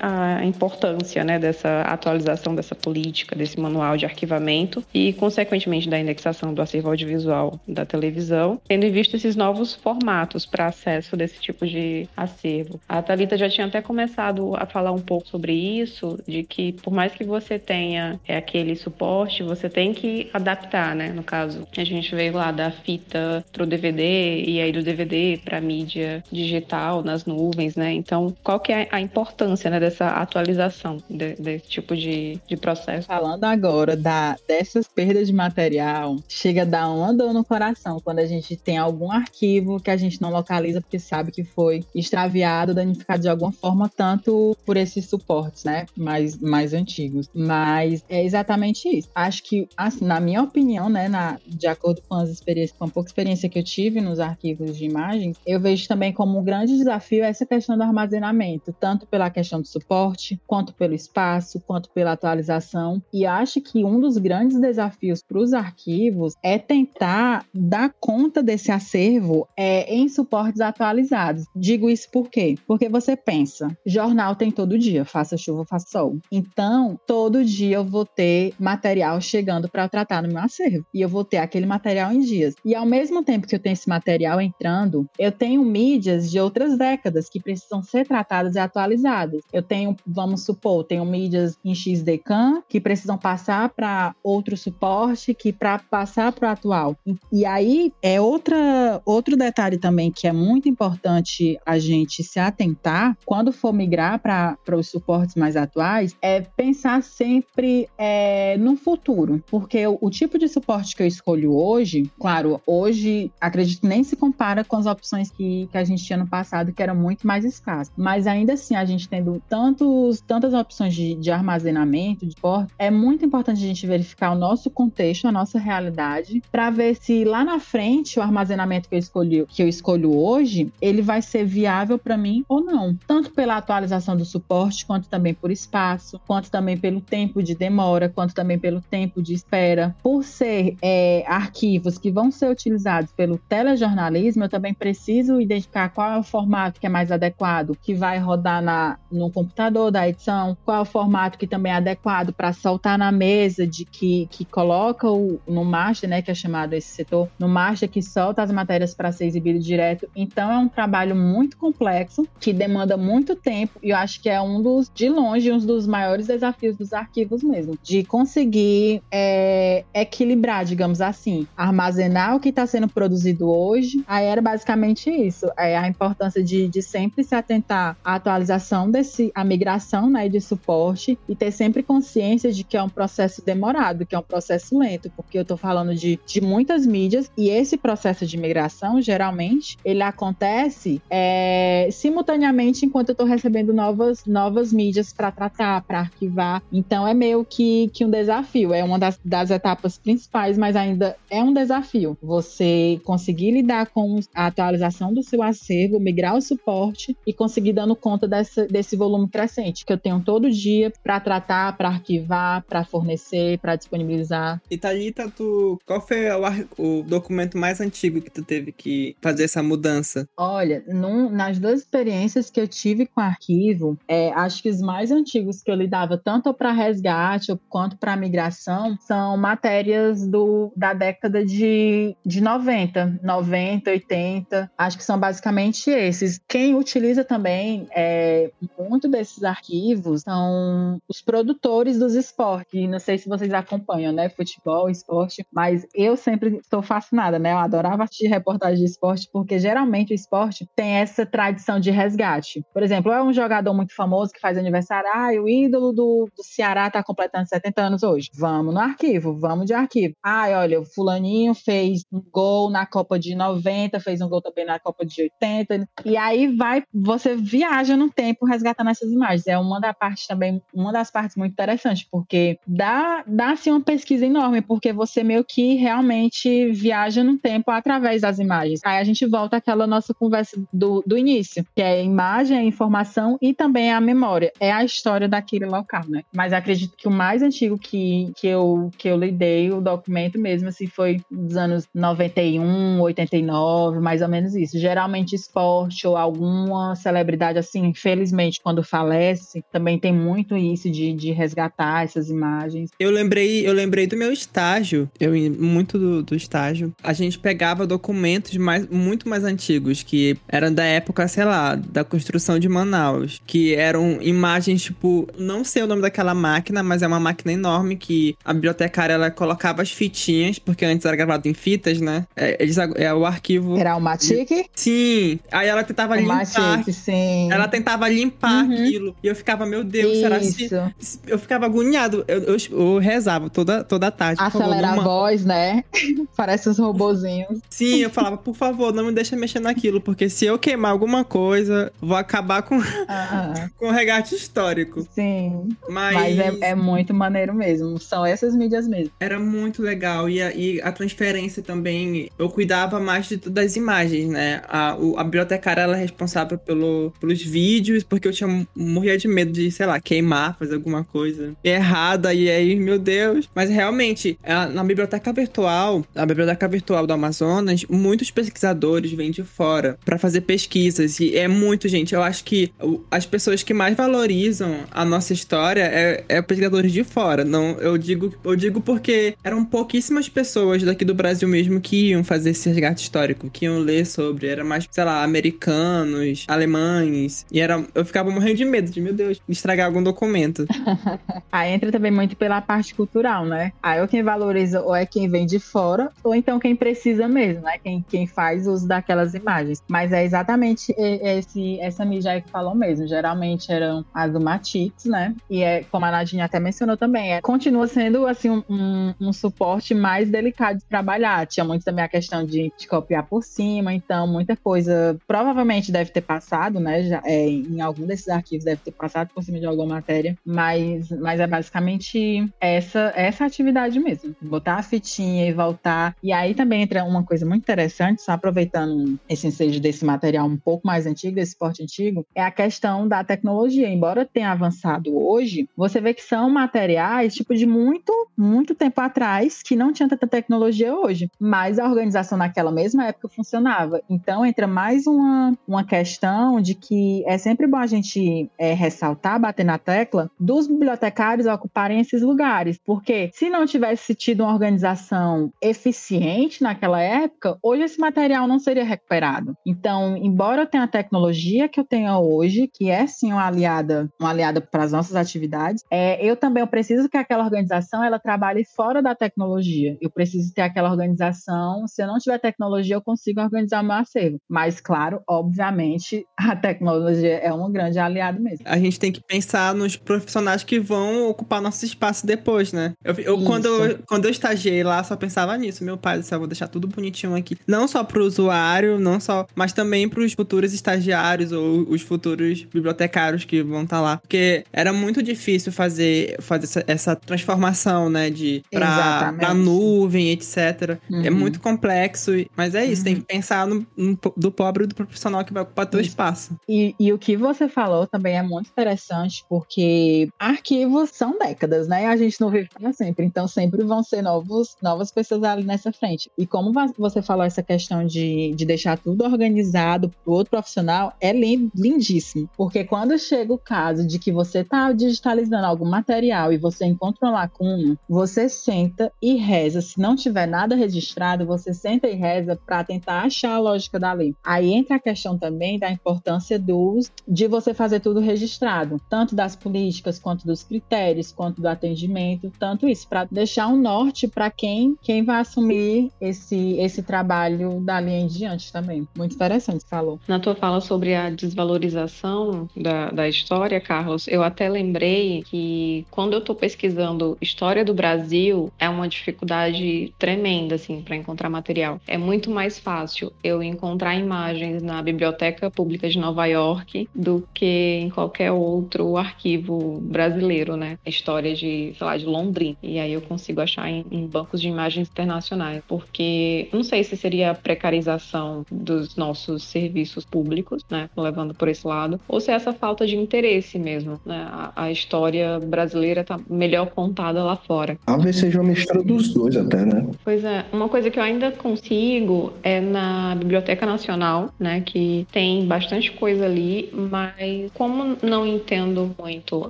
[0.00, 6.54] a, importância né, dessa atualização dessa política, desse manual de arquivamento e, consequentemente, da indexação
[6.54, 11.66] do acervo audiovisual da televisão, tendo em vista esses novos formatos para acesso desse tipo
[11.66, 12.80] de acervo.
[12.88, 16.92] A Thalita já tinha até começado a falar um pouco sobre isso, de que por
[16.92, 21.12] mais que você tenha é, aquele suporte, você tem que adaptar, né?
[21.12, 25.38] No caso, a gente veio lá da fita para o DVD e aí do DVD
[25.44, 27.92] para mídia digital nas nuvens, né?
[27.92, 33.06] Então, qual que é a importância né, dessa atualização de, desse tipo de, de processo?
[33.06, 38.20] Falando agora da, dessas perdas de material, chega a dar uma dor no coração quando
[38.20, 42.74] a gente tem algum arquivo que a gente não localiza porque sabe que foi extraviado,
[42.74, 45.86] danificado de alguma forma, tanto por esses suportes, né?
[45.96, 47.28] Mais, mais antigos.
[47.34, 49.08] Mas é exatamente isso.
[49.14, 52.88] Acho que, assim, na minha opinião, né, na, de acordo com as experiências, com a
[52.88, 56.75] pouca experiência que eu tive nos arquivos de imagens, eu vejo também como um grande
[56.76, 61.90] desafio é essa questão do armazenamento, tanto pela questão do suporte, quanto pelo espaço, quanto
[61.90, 63.02] pela atualização.
[63.12, 68.70] E acho que um dos grandes desafios para os arquivos é tentar dar conta desse
[68.70, 71.44] acervo é, em suportes atualizados.
[71.54, 72.56] Digo isso por quê?
[72.66, 76.18] Porque você pensa, jornal tem todo dia, faça chuva, faça sol.
[76.30, 80.84] Então, todo dia eu vou ter material chegando para tratar no meu acervo.
[80.92, 82.54] E eu vou ter aquele material em dias.
[82.64, 86.65] E ao mesmo tempo que eu tenho esse material entrando, eu tenho mídias de outras
[86.66, 89.42] outras décadas que precisam ser tratadas e atualizadas.
[89.52, 95.52] Eu tenho, vamos supor, tenho mídias em XDCAM que precisam passar para outro suporte que
[95.52, 96.96] para passar para o atual.
[97.32, 103.16] E, aí é outra, outro detalhe também que é muito importante a gente se atentar
[103.24, 109.86] quando for migrar para os suportes mais atuais é pensar sempre é, no futuro, porque
[109.86, 114.64] o, o tipo de suporte que eu escolho hoje, claro, hoje acredito nem se compara
[114.64, 117.44] com as opções que, que a gente tinha no passado passado que era muito mais
[117.44, 117.90] escasso.
[117.96, 122.90] Mas ainda assim, a gente tendo tantos, tantas opções de, de armazenamento, de porta, é
[122.90, 127.44] muito importante a gente verificar o nosso contexto, a nossa realidade, para ver se lá
[127.44, 131.98] na frente o armazenamento que eu escolhi, que eu escolho hoje, ele vai ser viável
[131.98, 132.96] para mim ou não.
[133.06, 138.08] Tanto pela atualização do suporte, quanto também por espaço, quanto também pelo tempo de demora,
[138.08, 139.94] quanto também pelo tempo de espera.
[140.02, 146.12] Por ser é, arquivos que vão ser utilizados pelo telejornalismo, eu também preciso identificar qual
[146.12, 146.45] é o formato
[146.78, 150.84] que é mais adequado, que vai rodar na, no computador da edição, qual é o
[150.84, 155.64] formato que também é adequado para soltar na mesa, de que, que coloca o, no
[155.64, 159.26] master, né, que é chamado esse setor, no master que solta as matérias para ser
[159.26, 160.08] exibido direto.
[160.14, 164.40] Então é um trabalho muito complexo, que demanda muito tempo, e eu acho que é
[164.40, 170.64] um dos, de longe, um dos maiores desafios dos arquivos mesmo, de conseguir é, equilibrar,
[170.64, 174.04] digamos assim, armazenar o que está sendo produzido hoje.
[174.06, 179.30] Aí era basicamente isso, é a importância de, de sempre se atentar à atualização desse,
[179.34, 184.06] a migração né, de suporte e ter sempre consciência de que é um processo demorado,
[184.06, 187.76] que é um processo lento, porque eu estou falando de, de muitas mídias e esse
[187.76, 195.12] processo de migração, geralmente, ele acontece é, simultaneamente enquanto eu estou recebendo novas, novas mídias
[195.12, 196.62] para tratar, para arquivar.
[196.72, 201.16] Então é meio que, que um desafio, é uma das, das etapas principais, mas ainda
[201.30, 207.14] é um desafio você conseguir lidar com a atualização do seu acervo, migrar o suporte
[207.26, 211.76] e conseguir dando conta dessa, desse volume crescente que eu tenho todo dia para tratar,
[211.76, 214.62] para arquivar, para fornecer, para disponibilizar.
[214.70, 219.44] E Thalita, tu, qual foi o, o, documento mais antigo que tu teve que fazer
[219.44, 220.26] essa mudança?
[220.36, 225.10] Olha, num, nas duas experiências que eu tive com arquivo, é, acho que os mais
[225.10, 231.44] antigos que eu lidava tanto para resgate quanto para migração são matérias do, da década
[231.44, 234.70] de, de 90, 90, 80.
[234.78, 236.40] Acho que são basicamente esses.
[236.48, 242.88] Quem utiliza também é, muito desses arquivos são os produtores dos esportes.
[242.88, 244.28] Não sei se vocês acompanham, né?
[244.28, 247.52] Futebol, esporte, mas eu sempre estou fascinada, né?
[247.52, 252.64] Eu adorava assistir reportagem de esporte, porque geralmente o esporte tem essa tradição de resgate.
[252.72, 256.42] Por exemplo, é um jogador muito famoso que faz aniversário, ah, o ídolo do, do
[256.42, 258.30] Ceará está completando 70 anos hoje.
[258.34, 260.14] Vamos no arquivo, vamos de arquivo.
[260.22, 264.64] Ah, olha, o fulaninho fez um gol na Copa de 90, fez um gol também
[264.64, 265.88] na Copa de 80.
[266.04, 269.46] E aí vai, você viaja no tempo resgatando essas imagens.
[269.46, 273.80] É uma da parte também, uma das partes muito interessantes, porque dá, dá assim uma
[273.80, 278.80] pesquisa enorme, porque você meio que realmente viaja no tempo através das imagens.
[278.84, 282.62] Aí a gente volta àquela nossa conversa do, do início, que é a imagem, a
[282.62, 284.52] informação e também a memória.
[284.60, 286.22] É a história daquele local, né?
[286.32, 290.68] Mas acredito que o mais antigo que, que, eu, que eu lidei, o documento mesmo,
[290.68, 294.78] assim, foi dos anos 91, 89, mais ou menos isso.
[294.78, 301.32] Geralmente esporte ou alguma celebridade, assim, infelizmente, quando falece, também tem muito isso de, de
[301.32, 302.90] resgatar essas imagens.
[302.98, 306.92] Eu lembrei, eu lembrei do meu estágio, eu muito do, do estágio.
[307.02, 312.04] A gente pegava documentos mais, muito mais antigos, que eram da época, sei lá, da
[312.04, 317.06] construção de Manaus, que eram imagens, tipo, não sei o nome daquela máquina, mas é
[317.06, 321.54] uma máquina enorme que a bibliotecária ela colocava as fitinhas, porque antes era gravado em
[321.54, 322.26] fitas, né?
[322.36, 323.76] É, eles, é o arquivo.
[323.76, 324.48] Era o Matic?
[324.74, 325.38] Sim.
[325.50, 326.84] Aí ela tentava o limpar.
[326.92, 327.50] Sim.
[327.50, 328.72] Ela tentava limpar uhum.
[328.72, 329.16] aquilo.
[329.22, 330.20] E eu ficava, meu Deus, Isso.
[330.20, 331.30] será que.
[331.30, 332.24] Eu ficava agoniado.
[332.28, 334.40] Eu, eu, eu, rezava toda, toda a tarde.
[334.42, 335.84] Acelerar favor, a voz, né?
[336.36, 337.60] Parece os robozinhos.
[337.68, 341.24] Sim, eu falava, por favor, não me deixa mexer naquilo, porque se eu queimar alguma
[341.24, 343.68] coisa, vou acabar com, ah.
[343.78, 345.06] com o regate histórico.
[345.12, 345.68] Sim.
[345.88, 347.98] Mas, Mas é, é, muito maneiro mesmo.
[347.98, 349.10] São essas mídias mesmo.
[349.20, 350.28] Era muito legal.
[350.28, 354.62] E a, e a transferência também, eu cuidava mais de, das imagens, né?
[354.68, 359.28] A, o, a bibliotecária ela é responsável pelo, pelos vídeos, porque eu tinha morria de
[359.28, 362.32] medo de, sei lá, queimar, fazer alguma coisa errada.
[362.32, 363.48] E aí, meu Deus.
[363.54, 364.38] Mas realmente,
[364.72, 370.42] na biblioteca virtual, a biblioteca virtual do Amazonas, muitos pesquisadores vêm de fora para fazer
[370.42, 371.18] pesquisas.
[371.20, 372.14] E é muito, gente.
[372.14, 372.72] Eu acho que
[373.10, 377.44] as pessoas que mais valorizam a nossa história é, é pesquisadores de fora.
[377.44, 382.22] Não, eu digo, eu digo porque eram pouquíssimas pessoas daqui do Brasil mesmo que iam
[382.24, 384.46] fazer esse resgate histórico, que iam ler sobre.
[384.46, 385.22] Era mais, sei lá,
[385.56, 387.46] americanos, alemães.
[387.50, 390.66] E era, eu ficava morrendo de medo de, meu Deus, estragar algum documento.
[391.50, 393.72] Aí entra também muito pela parte cultural, né?
[393.82, 397.62] Aí ou quem valoriza ou é quem vem de fora, ou então quem precisa mesmo,
[397.62, 397.78] né?
[397.82, 399.82] Quem, quem faz uso daquelas imagens.
[399.88, 403.06] Mas é exatamente esse, essa mídia aí que falou mesmo.
[403.06, 405.34] Geralmente eram as do Matix, né?
[405.48, 409.32] E é, como a Nadine até mencionou também, é, continua sendo assim um, um, um
[409.32, 411.46] suporte mais delicado de trabalhar.
[411.46, 416.10] Tinha muito também a questão de, de, copiar por cima, então muita coisa provavelmente deve
[416.10, 417.02] ter passado, né?
[417.02, 421.10] Já, é, em algum desses arquivos deve ter passado por cima de alguma matéria, mas,
[421.10, 424.34] mas é basicamente essa, essa atividade mesmo.
[424.40, 426.16] Botar a fitinha e voltar.
[426.22, 430.56] E aí também entra uma coisa muito interessante, só aproveitando esse ensejo desse material um
[430.56, 433.88] pouco mais antigo, desse porte antigo, é a questão da tecnologia.
[433.88, 439.62] Embora tenha avançado hoje, você vê que são materiais tipo de muito, muito tempo atrás
[439.62, 444.00] que não tinha tanta tecnologia hoje, mas a organização naquela mesma época funcionava.
[444.08, 449.40] Então entra mais uma, uma questão de que é sempre bom a gente é, ressaltar,
[449.40, 455.52] bater na tecla dos bibliotecários ocuparem esses lugares, porque se não tivesse tido uma organização
[455.60, 459.56] eficiente naquela época, hoje esse material não seria recuperado.
[459.66, 464.10] Então, embora eu tenha a tecnologia que eu tenho hoje, que é sim uma aliada,
[464.20, 468.18] uma aliada para as nossas atividades, é, eu também eu preciso que aquela organização ela
[468.18, 469.96] trabalhe fora da tecnologia.
[470.00, 471.86] Eu preciso ter aquela organização.
[471.86, 474.40] Se eu não tiver tecnologia, eu consigo organizar meu acervo.
[474.48, 478.64] Mas, claro, obviamente, a tecnologia é um grande aliado mesmo.
[478.64, 482.92] A gente tem que pensar nos profissionais que vão ocupar nosso espaço depois, né?
[483.04, 485.84] Eu, eu quando, eu, quando eu estagiei lá, só pensava nisso.
[485.84, 487.56] Meu pai disse, eu vou deixar tudo bonitinho aqui.
[487.66, 492.02] Não só para o usuário, não só, mas também para os futuros estagiários ou os
[492.02, 494.16] futuros bibliotecários que vão estar tá lá.
[494.18, 498.30] Porque era muito difícil fazer, fazer essa, essa transformação, né?
[498.30, 500.56] De pra, pra nuvem, etc.
[500.56, 501.26] É uhum.
[501.26, 503.04] É muito complexo, mas é isso, uhum.
[503.04, 506.56] tem que pensar no, no, do pobre e profissional que vai ocupar teu espaço.
[506.68, 512.06] E, e o que você falou também é muito interessante, porque arquivos são décadas, né?
[512.06, 515.92] A gente não vive para sempre, então sempre vão ser novos, novas pessoas ali nessa
[515.92, 516.30] frente.
[516.36, 521.32] E como você falou essa questão de, de deixar tudo organizado pro outro profissional, é
[521.32, 522.48] lindíssimo.
[522.56, 527.28] Porque quando chega o caso de que você tá digitalizando algum material e você encontra
[527.28, 529.80] uma lacuna, você senta e reza.
[529.80, 534.12] Se não tiver nada registrado, você senta e reza para tentar achar a lógica da
[534.12, 534.34] lei.
[534.44, 539.56] Aí entra a questão também da importância dos de você fazer tudo registrado, tanto das
[539.56, 544.96] políticas quanto dos critérios, quanto do atendimento, tanto isso para deixar um norte para quem
[545.02, 549.06] quem vai assumir esse esse trabalho dali em diante também.
[549.16, 550.18] Muito interessante, falou.
[550.26, 556.32] Na tua fala sobre a desvalorização da, da história, Carlos, eu até lembrei que quando
[556.32, 562.00] eu estou pesquisando história do Brasil, é uma dificuldade tremenda assim para encontrar material.
[562.06, 567.98] É muito mais fácil eu encontrar imagens na Biblioteca Pública de Nova York do que
[568.00, 570.98] em qualquer outro arquivo brasileiro, né?
[571.04, 572.76] História de, sei lá, de Londrina.
[572.82, 577.16] E aí eu consigo achar em, em bancos de imagens internacionais, porque não sei se
[577.16, 581.10] seria a precarização dos nossos serviços públicos, né?
[581.16, 584.46] Levando por esse lado, ou se é essa falta de interesse mesmo, né?
[584.50, 587.98] A, a história brasileira tá melhor contada lá fora.
[588.06, 590.06] Talvez seja uma mistura dos dois até, né?
[590.24, 590.64] Pois é.
[590.72, 594.75] Uma coisa que eu ainda consigo é na Biblioteca Nacional, né?
[594.80, 599.66] Que tem bastante coisa ali, mas como não entendo muito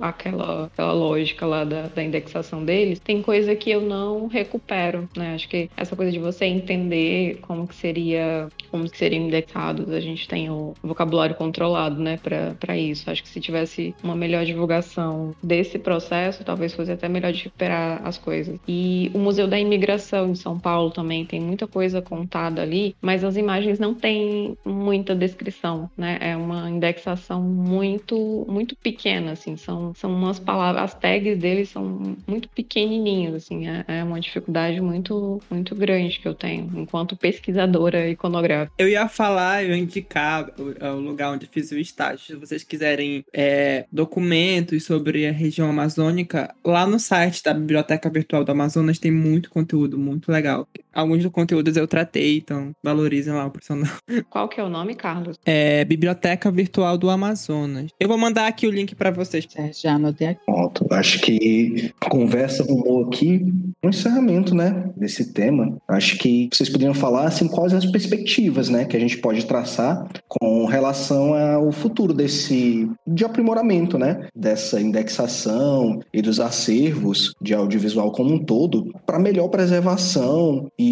[0.01, 5.35] aquela, aquela lógica lá da, da indexação deles, tem coisa que eu não recupero, né?
[5.35, 9.99] Acho que essa coisa de você entender como que seria, como que seriam indexados, a
[9.99, 12.19] gente tem o vocabulário controlado, né,
[12.59, 13.09] para isso.
[13.09, 18.01] Acho que se tivesse uma melhor divulgação desse processo, talvez fosse até melhor de recuperar
[18.03, 18.59] as coisas.
[18.67, 23.23] E o Museu da Imigração em São Paulo também tem muita coisa contada ali, mas
[23.23, 24.57] as imagens não têm
[24.97, 26.17] muita descrição, né?
[26.19, 32.17] É uma indexação muito muito pequena, assim, são, são umas palavras, as tags deles são
[32.27, 38.09] muito pequenininhas, assim, é, é uma dificuldade muito muito grande que eu tenho enquanto pesquisadora
[38.09, 38.73] iconográfica.
[38.77, 42.63] Eu ia falar, eu ia indicar o, o lugar onde fiz o estágio, se vocês
[42.63, 48.99] quiserem é, documentos sobre a região amazônica, lá no site da Biblioteca Virtual do Amazonas
[48.99, 50.67] tem muito conteúdo, muito legal.
[50.97, 53.93] Alguns dos conteúdos eu tratei, então valorizem lá o profissional.
[54.31, 55.37] Qual que é o nome, Carlos?
[55.45, 57.91] É Biblioteca Virtual do Amazonas.
[57.99, 59.47] Eu vou mandar aqui o link para vocês.
[59.55, 60.41] É, já anotei aqui.
[60.43, 60.87] Pronto.
[60.89, 63.45] Acho que a conversa rumou aqui
[63.83, 65.77] um encerramento, né, desse tema.
[65.87, 70.07] Acho que vocês poderiam falar, assim, quais as perspectivas, né, que a gente pode traçar
[70.27, 78.11] com relação ao futuro desse, de aprimoramento, né, dessa indexação e dos acervos de audiovisual
[78.11, 80.86] como um todo para melhor preservação e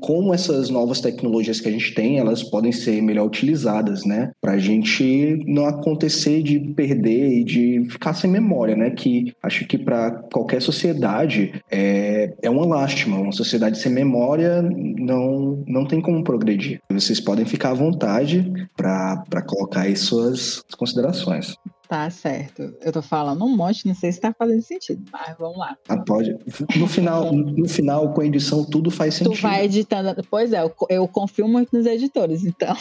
[0.00, 4.30] como essas novas tecnologias que a gente tem, elas podem ser melhor utilizadas, né?
[4.40, 8.90] Para a gente não acontecer de perder e de ficar sem memória, né?
[8.90, 13.18] Que acho que para qualquer sociedade é, é uma lástima.
[13.18, 16.80] Uma sociedade sem memória não, não tem como progredir.
[16.90, 21.56] Vocês podem ficar à vontade para colocar aí suas considerações.
[21.88, 22.74] Tá certo.
[22.82, 25.76] Eu tô falando um monte, não sei se tá fazendo sentido, mas vamos lá.
[25.88, 26.36] Ah, pode.
[26.76, 29.36] No final, no final, com a edição, tudo faz sentido.
[29.36, 30.14] Tu vai editando.
[30.28, 32.74] Pois é, eu, eu confio muito nos editores, então.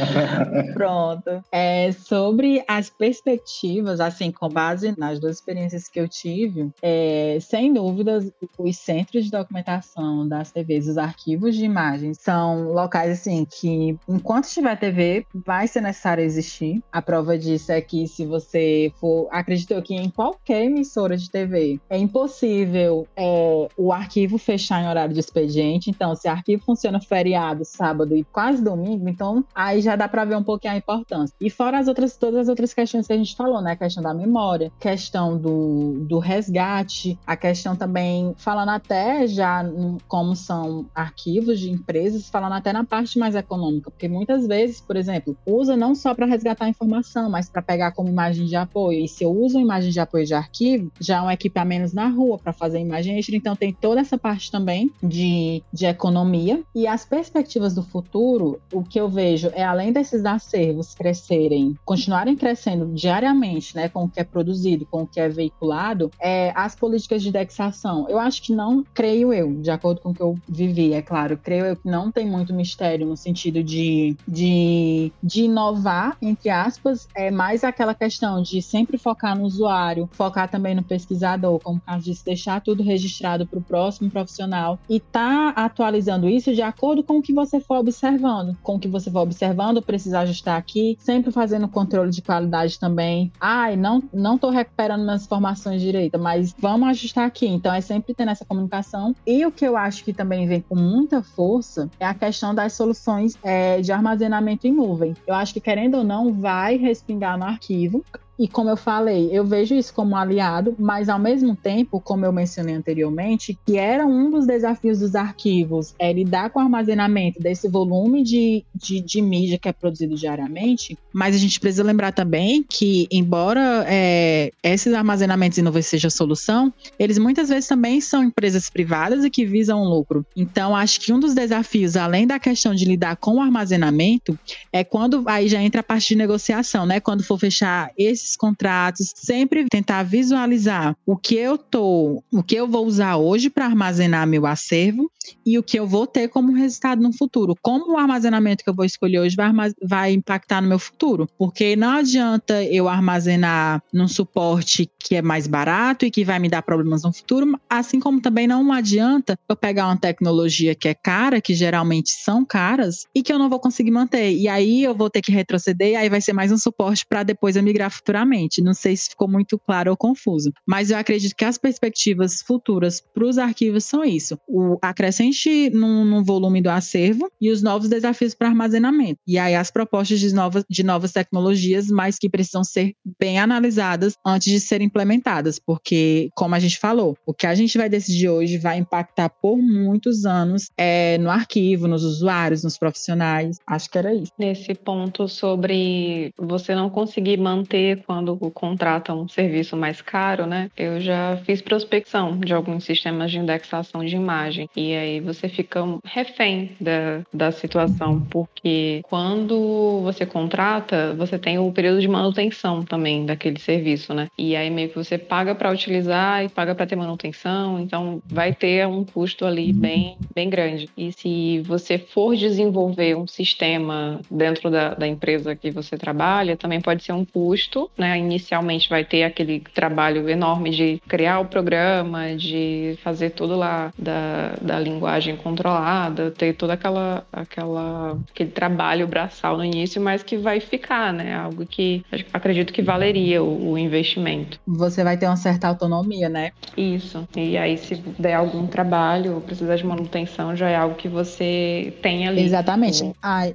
[0.72, 1.42] Pronto.
[1.52, 7.72] É, sobre as perspectivas, assim, com base nas duas experiências que eu tive, é, sem
[7.72, 13.98] dúvidas, os centros de documentação das TVs, os arquivos de imagens, são locais, assim, que
[14.08, 16.82] enquanto estiver TV, vai ser necessário existir.
[16.90, 21.80] A prova disso é que se você for, acredito que em qualquer emissora de TV,
[21.90, 25.90] é impossível é, o arquivo fechar em horário de expediente.
[25.90, 30.24] Então, se o arquivo funciona feriado, sábado e quase domingo, então aí já dá para
[30.24, 31.34] ver um pouquinho a importância.
[31.40, 33.72] E fora as outras, todas as outras questões que a gente falou, né?
[33.72, 39.64] A questão da memória, questão do, do resgate, a questão também, falando até já
[40.06, 44.96] como são arquivos de empresas, falando até na parte mais econômica, porque muitas vezes, por
[44.96, 49.04] exemplo, usa não só para resgatar informação, mas para pegar como imagem de apoio.
[49.04, 52.38] E se eu uso imagem de apoio de arquivo, já é um equipamento na rua
[52.38, 56.62] para fazer imagem extra, então tem toda essa parte também de, de economia.
[56.74, 62.36] E as perspectivas do futuro, o que eu vejo é além desses acervos crescerem, continuarem
[62.36, 66.74] crescendo diariamente, né, com o que é produzido, com o que é veiculado, é, as
[66.74, 68.06] políticas de indexação.
[68.08, 71.38] Eu acho que não, creio eu, de acordo com o que eu vivi, é claro,
[71.38, 77.08] creio eu que não tem muito mistério no sentido de, de, de inovar, entre aspas,
[77.14, 78.09] é mais aquela questão
[78.42, 82.82] de sempre focar no usuário, focar também no pesquisador, como o Carlos disse, deixar tudo
[82.82, 87.60] registrado para o próximo profissional e tá atualizando isso de acordo com o que você
[87.60, 92.22] for observando, com o que você for observando, precisa ajustar aqui, sempre fazendo controle de
[92.22, 93.32] qualidade também.
[93.40, 97.46] Ai, não não tô recuperando minhas informações direito, mas vamos ajustar aqui.
[97.46, 99.14] Então é sempre tendo essa comunicação.
[99.26, 102.72] E o que eu acho que também vem com muita força é a questão das
[102.72, 105.14] soluções é, de armazenamento em nuvem.
[105.26, 109.28] Eu acho que querendo ou não vai respingar no arquivo think e como eu falei,
[109.30, 113.76] eu vejo isso como um aliado, mas ao mesmo tempo, como eu mencionei anteriormente, que
[113.76, 119.02] era um dos desafios dos arquivos, é lidar com o armazenamento desse volume de, de,
[119.02, 120.96] de mídia que é produzido diariamente.
[121.12, 126.10] Mas a gente precisa lembrar também que, embora é, esses armazenamentos em nuvem seja a
[126.10, 130.24] solução, eles muitas vezes também são empresas privadas e que visam um lucro.
[130.34, 134.38] Então, acho que um dos desafios, além da questão de lidar com o armazenamento,
[134.72, 137.00] é quando aí já entra a parte de negociação, né?
[137.00, 142.54] Quando for fechar esses esses contratos, sempre tentar visualizar o que eu tô, o que
[142.54, 145.10] eu vou usar hoje para armazenar meu acervo
[145.44, 147.54] e o que eu vou ter como resultado no futuro.
[147.60, 149.50] Como o armazenamento que eu vou escolher hoje vai,
[149.82, 151.28] vai impactar no meu futuro?
[151.38, 156.48] Porque não adianta eu armazenar num suporte que é mais barato e que vai me
[156.48, 160.94] dar problemas no futuro, assim como também não adianta eu pegar uma tecnologia que é
[160.94, 164.32] cara, que geralmente são caras, e que eu não vou conseguir manter.
[164.32, 167.22] E aí eu vou ter que retroceder, e aí vai ser mais um suporte para
[167.22, 168.62] depois eu migrar futuramente.
[168.62, 173.00] Não sei se ficou muito claro ou confuso, mas eu acredito que as perspectivas futuras
[173.00, 177.88] para os arquivos são isso: o acrescente no, no volume do acervo e os novos
[177.88, 179.20] desafios para armazenamento.
[179.26, 184.14] E aí as propostas de novas, de novas tecnologias, mas que precisam ser bem analisadas
[184.26, 188.28] antes de serem implementadas, porque, como a gente falou, o que a gente vai decidir
[188.28, 193.58] hoje vai impactar por muitos anos é, no arquivo, nos usuários, nos profissionais.
[193.66, 194.32] Acho que era isso.
[194.38, 200.68] Nesse ponto sobre você não conseguir manter quando contrata um serviço mais caro, né?
[200.76, 205.80] Eu já fiz prospecção de alguns sistemas de indexação de imagem e aí você fica
[206.04, 213.24] refém da, da situação, porque quando você contrata, você tem o período de manutenção também
[213.26, 214.28] daquele serviço, né?
[214.38, 218.52] E aí meio que você paga para utilizar e paga para ter manutenção, então vai
[218.54, 220.88] ter um custo ali bem, bem grande.
[220.96, 226.80] E se você for desenvolver um sistema dentro da, da empresa que você trabalha, também
[226.80, 228.18] pode ser um custo, né?
[228.18, 234.54] Inicialmente vai ter aquele trabalho enorme de criar o programa, de fazer tudo lá da,
[234.60, 240.60] da linguagem controlada, ter toda aquela, aquela aquele trabalho braçal no início, mas que vai
[240.60, 241.34] ficar, né?
[241.34, 244.58] Algo que acredito que valeria o, o investimento.
[244.66, 246.52] Você vai ter uma certa autonomia, né?
[246.76, 247.26] Isso.
[247.36, 251.92] E aí, se der algum trabalho ou precisar de manutenção, já é algo que você
[252.02, 252.42] tem ali.
[252.42, 253.12] Exatamente.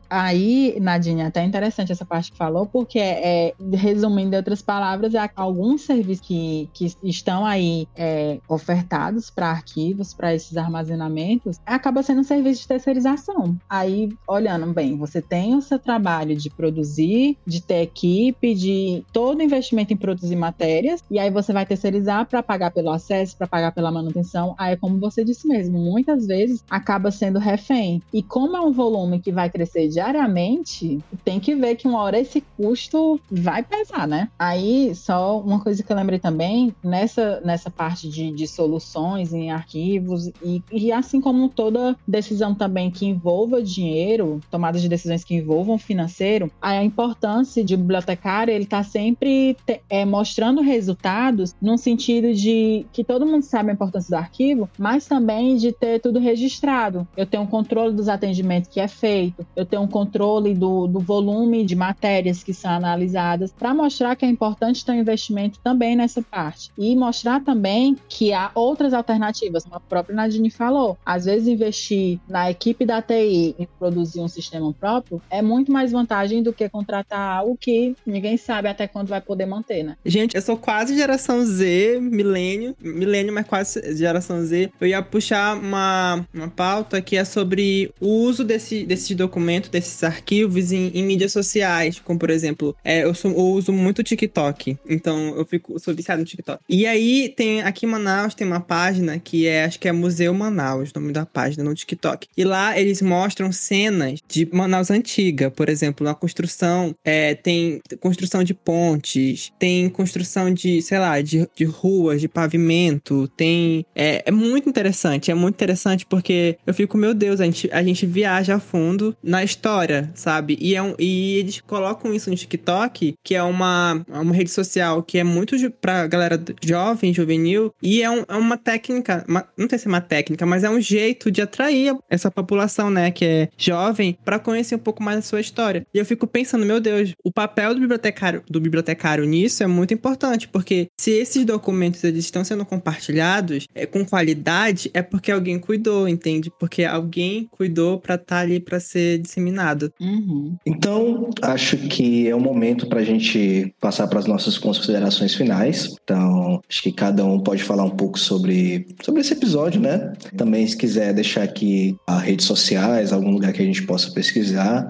[0.10, 5.30] Aí, Nadine, até interessante essa parte que falou, porque é, resumindo em outras palavras, é
[5.36, 12.22] alguns serviços que, que estão aí é, ofertados para arquivos, para esses armazenamentos, acaba sendo
[12.22, 13.58] um serviço de terceirização.
[13.70, 19.42] Aí, olhando bem, você tem o seu trabalho de produzir, de ter equipe, de todo
[19.42, 23.72] investimento em produzir matérias, e aí você vai terceirizar para pagar pelo acesso, para pagar
[23.72, 24.56] pela manutenção.
[24.58, 28.02] Aí, como você disse mesmo, muitas vezes acaba sendo refém.
[28.14, 32.20] E como é um volume que vai crescer diariamente, tem que ver que uma hora
[32.20, 34.15] esse custo vai pesar, né?
[34.16, 34.30] Né?
[34.40, 39.52] Aí, só uma coisa que eu lembrei também, nessa, nessa parte de, de soluções em
[39.52, 45.36] arquivos, e, e assim como toda decisão também que envolva dinheiro, tomada de decisões que
[45.36, 52.34] envolvam financeiro, a importância de bibliotecário, ele está sempre te, é, mostrando resultados num sentido
[52.34, 57.08] de que todo mundo sabe a importância do arquivo, mas também de ter tudo registrado.
[57.18, 61.00] Eu tenho um controle dos atendimentos que é feito, eu tenho um controle do, do
[61.00, 65.96] volume de matérias que são analisadas, para mostrar que é importante ter um investimento também
[65.96, 66.70] nessa parte.
[66.78, 70.98] E mostrar também que há outras alternativas, como a própria Nadine falou.
[71.06, 75.94] Às vezes, investir na equipe da TI e produzir um sistema próprio é muito mais
[75.94, 79.96] vantagem do que contratar algo que ninguém sabe até quando vai poder manter, né?
[80.06, 84.72] Gente, eu sou quase geração Z, milênio, milênio, mas quase geração Z.
[84.82, 90.04] Eu ia puxar uma, uma pauta que é sobre o uso desse, desses documentos, desses
[90.04, 94.78] arquivos em, em mídias sociais, como por exemplo, é, eu, sou, eu, uso muito TikTok,
[94.88, 96.62] então eu fico, sou viciado no TikTok.
[96.68, 100.34] E aí tem aqui em Manaus tem uma página que é, acho que é Museu
[100.34, 102.28] Manaus, o nome da página no TikTok.
[102.36, 108.44] E lá eles mostram cenas de Manaus antiga, por exemplo, a construção, é, tem construção
[108.44, 113.86] de pontes, tem construção de, sei lá, de, de ruas, de pavimento, tem.
[113.96, 117.84] É, é muito interessante, é muito interessante porque eu fico, meu Deus, a gente, a
[117.84, 120.58] gente viaja a fundo na história, sabe?
[120.60, 125.04] E, é um, e eles colocam isso no TikTok, que é uma, uma rede social
[125.04, 129.68] que é muito pra galera jovem, juvenil, e é, um, é uma técnica, uma, não
[129.70, 133.26] sei se é uma técnica, mas é um jeito de atrair essa população, né, que
[133.26, 135.86] é jovem, para conhecer um pouco mais a sua história.
[135.94, 139.94] E eu fico pensando, meu Deus, o papel do bibliotecário, do bibliotecário nisso é muito
[139.94, 145.60] importante, porque se esses documentos eles estão sendo compartilhados é, com qualidade, é porque alguém
[145.60, 146.52] cuidou, entende?
[146.60, 149.92] Porque alguém cuidou para estar tá ali para ser disseminado.
[150.00, 150.56] Uhum.
[150.66, 155.96] Então, acho que é o momento para a gente passar para as nossas considerações finais.
[156.04, 160.14] Então, acho que cada um pode falar um pouco sobre, sobre esse episódio, né?
[160.36, 164.88] Também, se quiser deixar aqui as redes sociais, algum lugar que a gente possa pesquisar.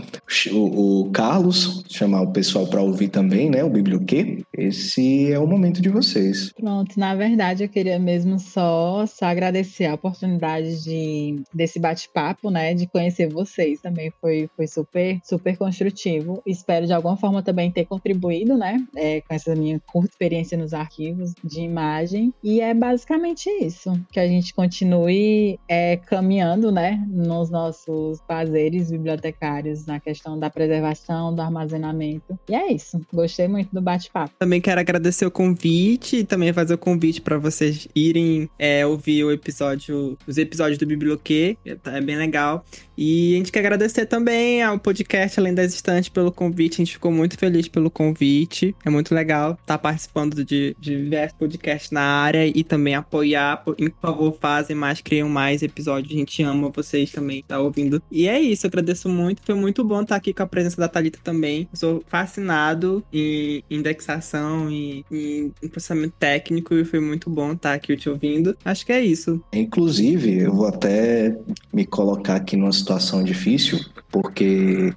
[0.51, 3.63] O, o Carlos, chamar o pessoal para ouvir também, né?
[3.63, 4.43] O Biblioquê.
[4.53, 6.51] Esse é o momento de vocês.
[6.53, 12.73] Pronto, na verdade, eu queria mesmo só, só agradecer a oportunidade de, desse bate-papo, né?
[12.73, 14.11] De conhecer vocês também.
[14.21, 16.41] Foi, foi super, super construtivo.
[16.45, 18.64] Espero de alguma forma também ter contribuído, né?
[18.95, 22.33] É, com essa minha curta experiência nos arquivos de imagem.
[22.43, 23.93] E é basicamente isso.
[24.11, 27.03] Que a gente continue é, caminhando, né?
[27.09, 32.37] Nos nossos fazeres bibliotecários na questão da preservação, do armazenamento.
[32.49, 33.01] E é isso.
[33.13, 34.33] Gostei muito do bate-papo.
[34.39, 39.23] Também quero agradecer o convite e também fazer o convite para vocês irem é, ouvir
[39.23, 41.57] o episódio, os episódios do Biblioquê.
[41.65, 42.63] É bem legal.
[42.97, 46.75] E a gente quer agradecer também ao podcast Além das Estantes pelo convite.
[46.75, 48.54] A gente ficou muito feliz pelo convite.
[48.83, 53.57] É muito legal estar tá participando de, diversos podcasts na área e também apoiar.
[53.57, 56.13] Por, favor, fazem mais, criam mais episódios.
[56.13, 58.01] A gente ama vocês também, tá ouvindo.
[58.11, 59.41] E é isso, eu agradeço muito.
[59.45, 61.67] Foi muito bom estar aqui com a presença da Thalita também.
[61.73, 67.95] Eu sou fascinado em indexação e em, processamento técnico e foi muito bom estar aqui
[67.97, 68.55] te ouvindo.
[68.63, 69.41] Acho que é isso.
[69.53, 71.37] Inclusive, eu vou até
[71.73, 73.79] me colocar aqui numa situação difícil,
[74.11, 74.93] porque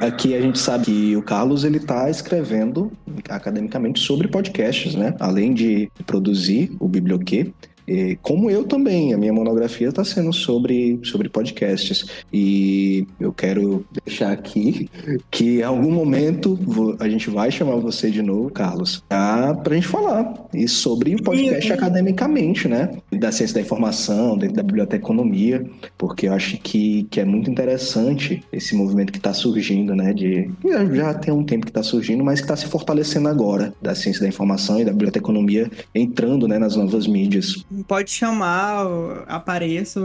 [0.00, 2.91] aqui a gente sabe que o Carlos ele está escrevendo
[3.28, 5.14] academicamente sobre podcasts, né?
[5.20, 7.52] Além de produzir o Biblioquê,
[7.86, 12.06] e, como eu também, a minha monografia está sendo sobre, sobre podcasts.
[12.32, 14.88] E eu quero deixar aqui
[15.30, 16.58] que em algum momento
[16.98, 21.22] a gente vai chamar você de novo, Carlos, para a gente falar e sobre o
[21.22, 21.72] podcast Sim.
[21.72, 22.90] academicamente, né?
[23.10, 25.64] Da ciência da informação, dentro da biblioteconomia,
[25.98, 30.12] porque eu acho que, que é muito interessante esse movimento que está surgindo, né?
[30.12, 30.50] De,
[30.94, 34.22] já tem um tempo que está surgindo, mas que está se fortalecendo agora, da ciência
[34.22, 38.86] da informação e da biblioteconomia entrando né, nas novas mídias pode chamar,
[39.26, 40.00] apareço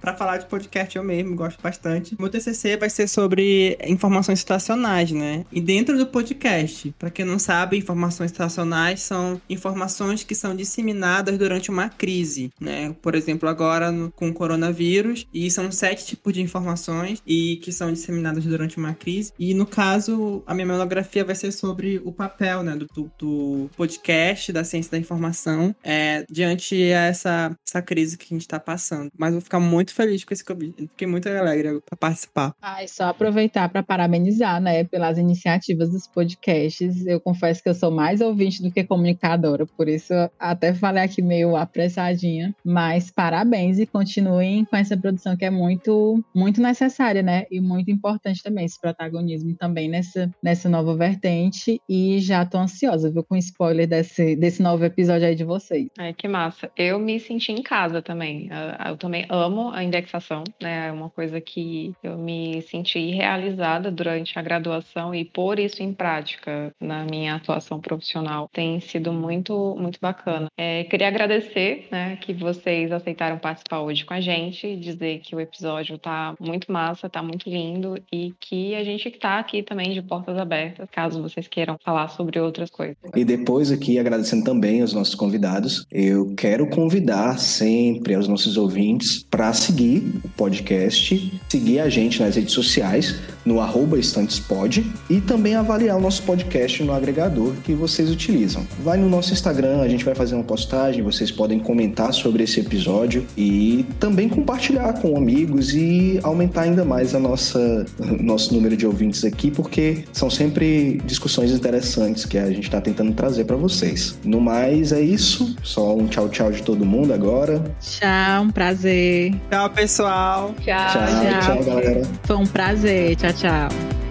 [0.00, 2.16] para falar de podcast eu mesmo, gosto bastante.
[2.18, 5.44] Meu TCC vai ser sobre informações situacionais, né?
[5.52, 11.38] E dentro do podcast, para quem não sabe, informações situacionais são informações que são disseminadas
[11.38, 12.94] durante uma crise, né?
[13.00, 17.72] Por exemplo, agora no, com o coronavírus, e são sete tipos de informações e que
[17.72, 19.32] são disseminadas durante uma crise.
[19.38, 24.52] E no caso, a minha monografia vai ser sobre o papel, né, do, do podcast
[24.52, 29.10] da ciência da informação é, diante a essa, essa crise que a gente tá passando.
[29.16, 30.88] Mas vou ficar muito feliz com esse convite.
[30.88, 32.54] Fiquei muito alegre pra participar.
[32.60, 37.06] Ah, é só aproveitar para parabenizar, né, pelas iniciativas dos podcasts.
[37.06, 41.22] Eu confesso que eu sou mais ouvinte do que comunicadora, por isso até falei aqui
[41.22, 42.54] meio apressadinha.
[42.64, 47.44] Mas parabéns e continuem com essa produção que é muito, muito necessária, né?
[47.50, 51.80] E muito importante também, esse protagonismo também nessa, nessa nova vertente.
[51.88, 55.88] E já tô ansiosa, viu, com spoiler desse, desse novo episódio aí de vocês.
[55.98, 56.70] Ai, que massa.
[56.76, 58.48] Eu me senti em casa também.
[58.88, 60.88] Eu também amo a indexação, né?
[60.88, 65.92] É uma coisa que eu me senti realizada durante a graduação e por isso em
[65.92, 68.48] prática na minha atuação profissional.
[68.52, 70.46] Tem sido muito, muito bacana.
[70.56, 75.40] É, queria agradecer, né, que vocês aceitaram participar hoje com a gente, dizer que o
[75.40, 80.02] episódio tá muito massa, tá muito lindo e que a gente tá aqui também de
[80.02, 82.96] portas abertas, caso vocês queiram falar sobre outras coisas.
[83.14, 86.91] E depois aqui, agradecendo também aos nossos convidados, eu quero convidar
[87.38, 93.60] sempre aos nossos ouvintes para seguir o podcast, seguir a gente nas redes sociais, no
[93.60, 98.66] arroba estantespod e também avaliar o nosso podcast no agregador que vocês utilizam.
[98.82, 102.60] Vai no nosso Instagram, a gente vai fazer uma postagem, vocês podem comentar sobre esse
[102.60, 107.84] episódio e também compartilhar com amigos e aumentar ainda mais a nossa
[108.20, 113.12] nosso número de ouvintes aqui, porque são sempre discussões interessantes que a gente está tentando
[113.12, 114.18] trazer para vocês.
[114.24, 115.56] No mais, é isso.
[115.62, 117.62] Só um tchau, tchau de todo mundo agora.
[117.80, 119.34] Tchau, um prazer.
[119.50, 120.54] Tchau, pessoal.
[120.60, 122.02] Tchau, Tchau, tchau, galera.
[122.24, 123.16] Foi um prazer.
[123.16, 124.01] Tchau, tchau.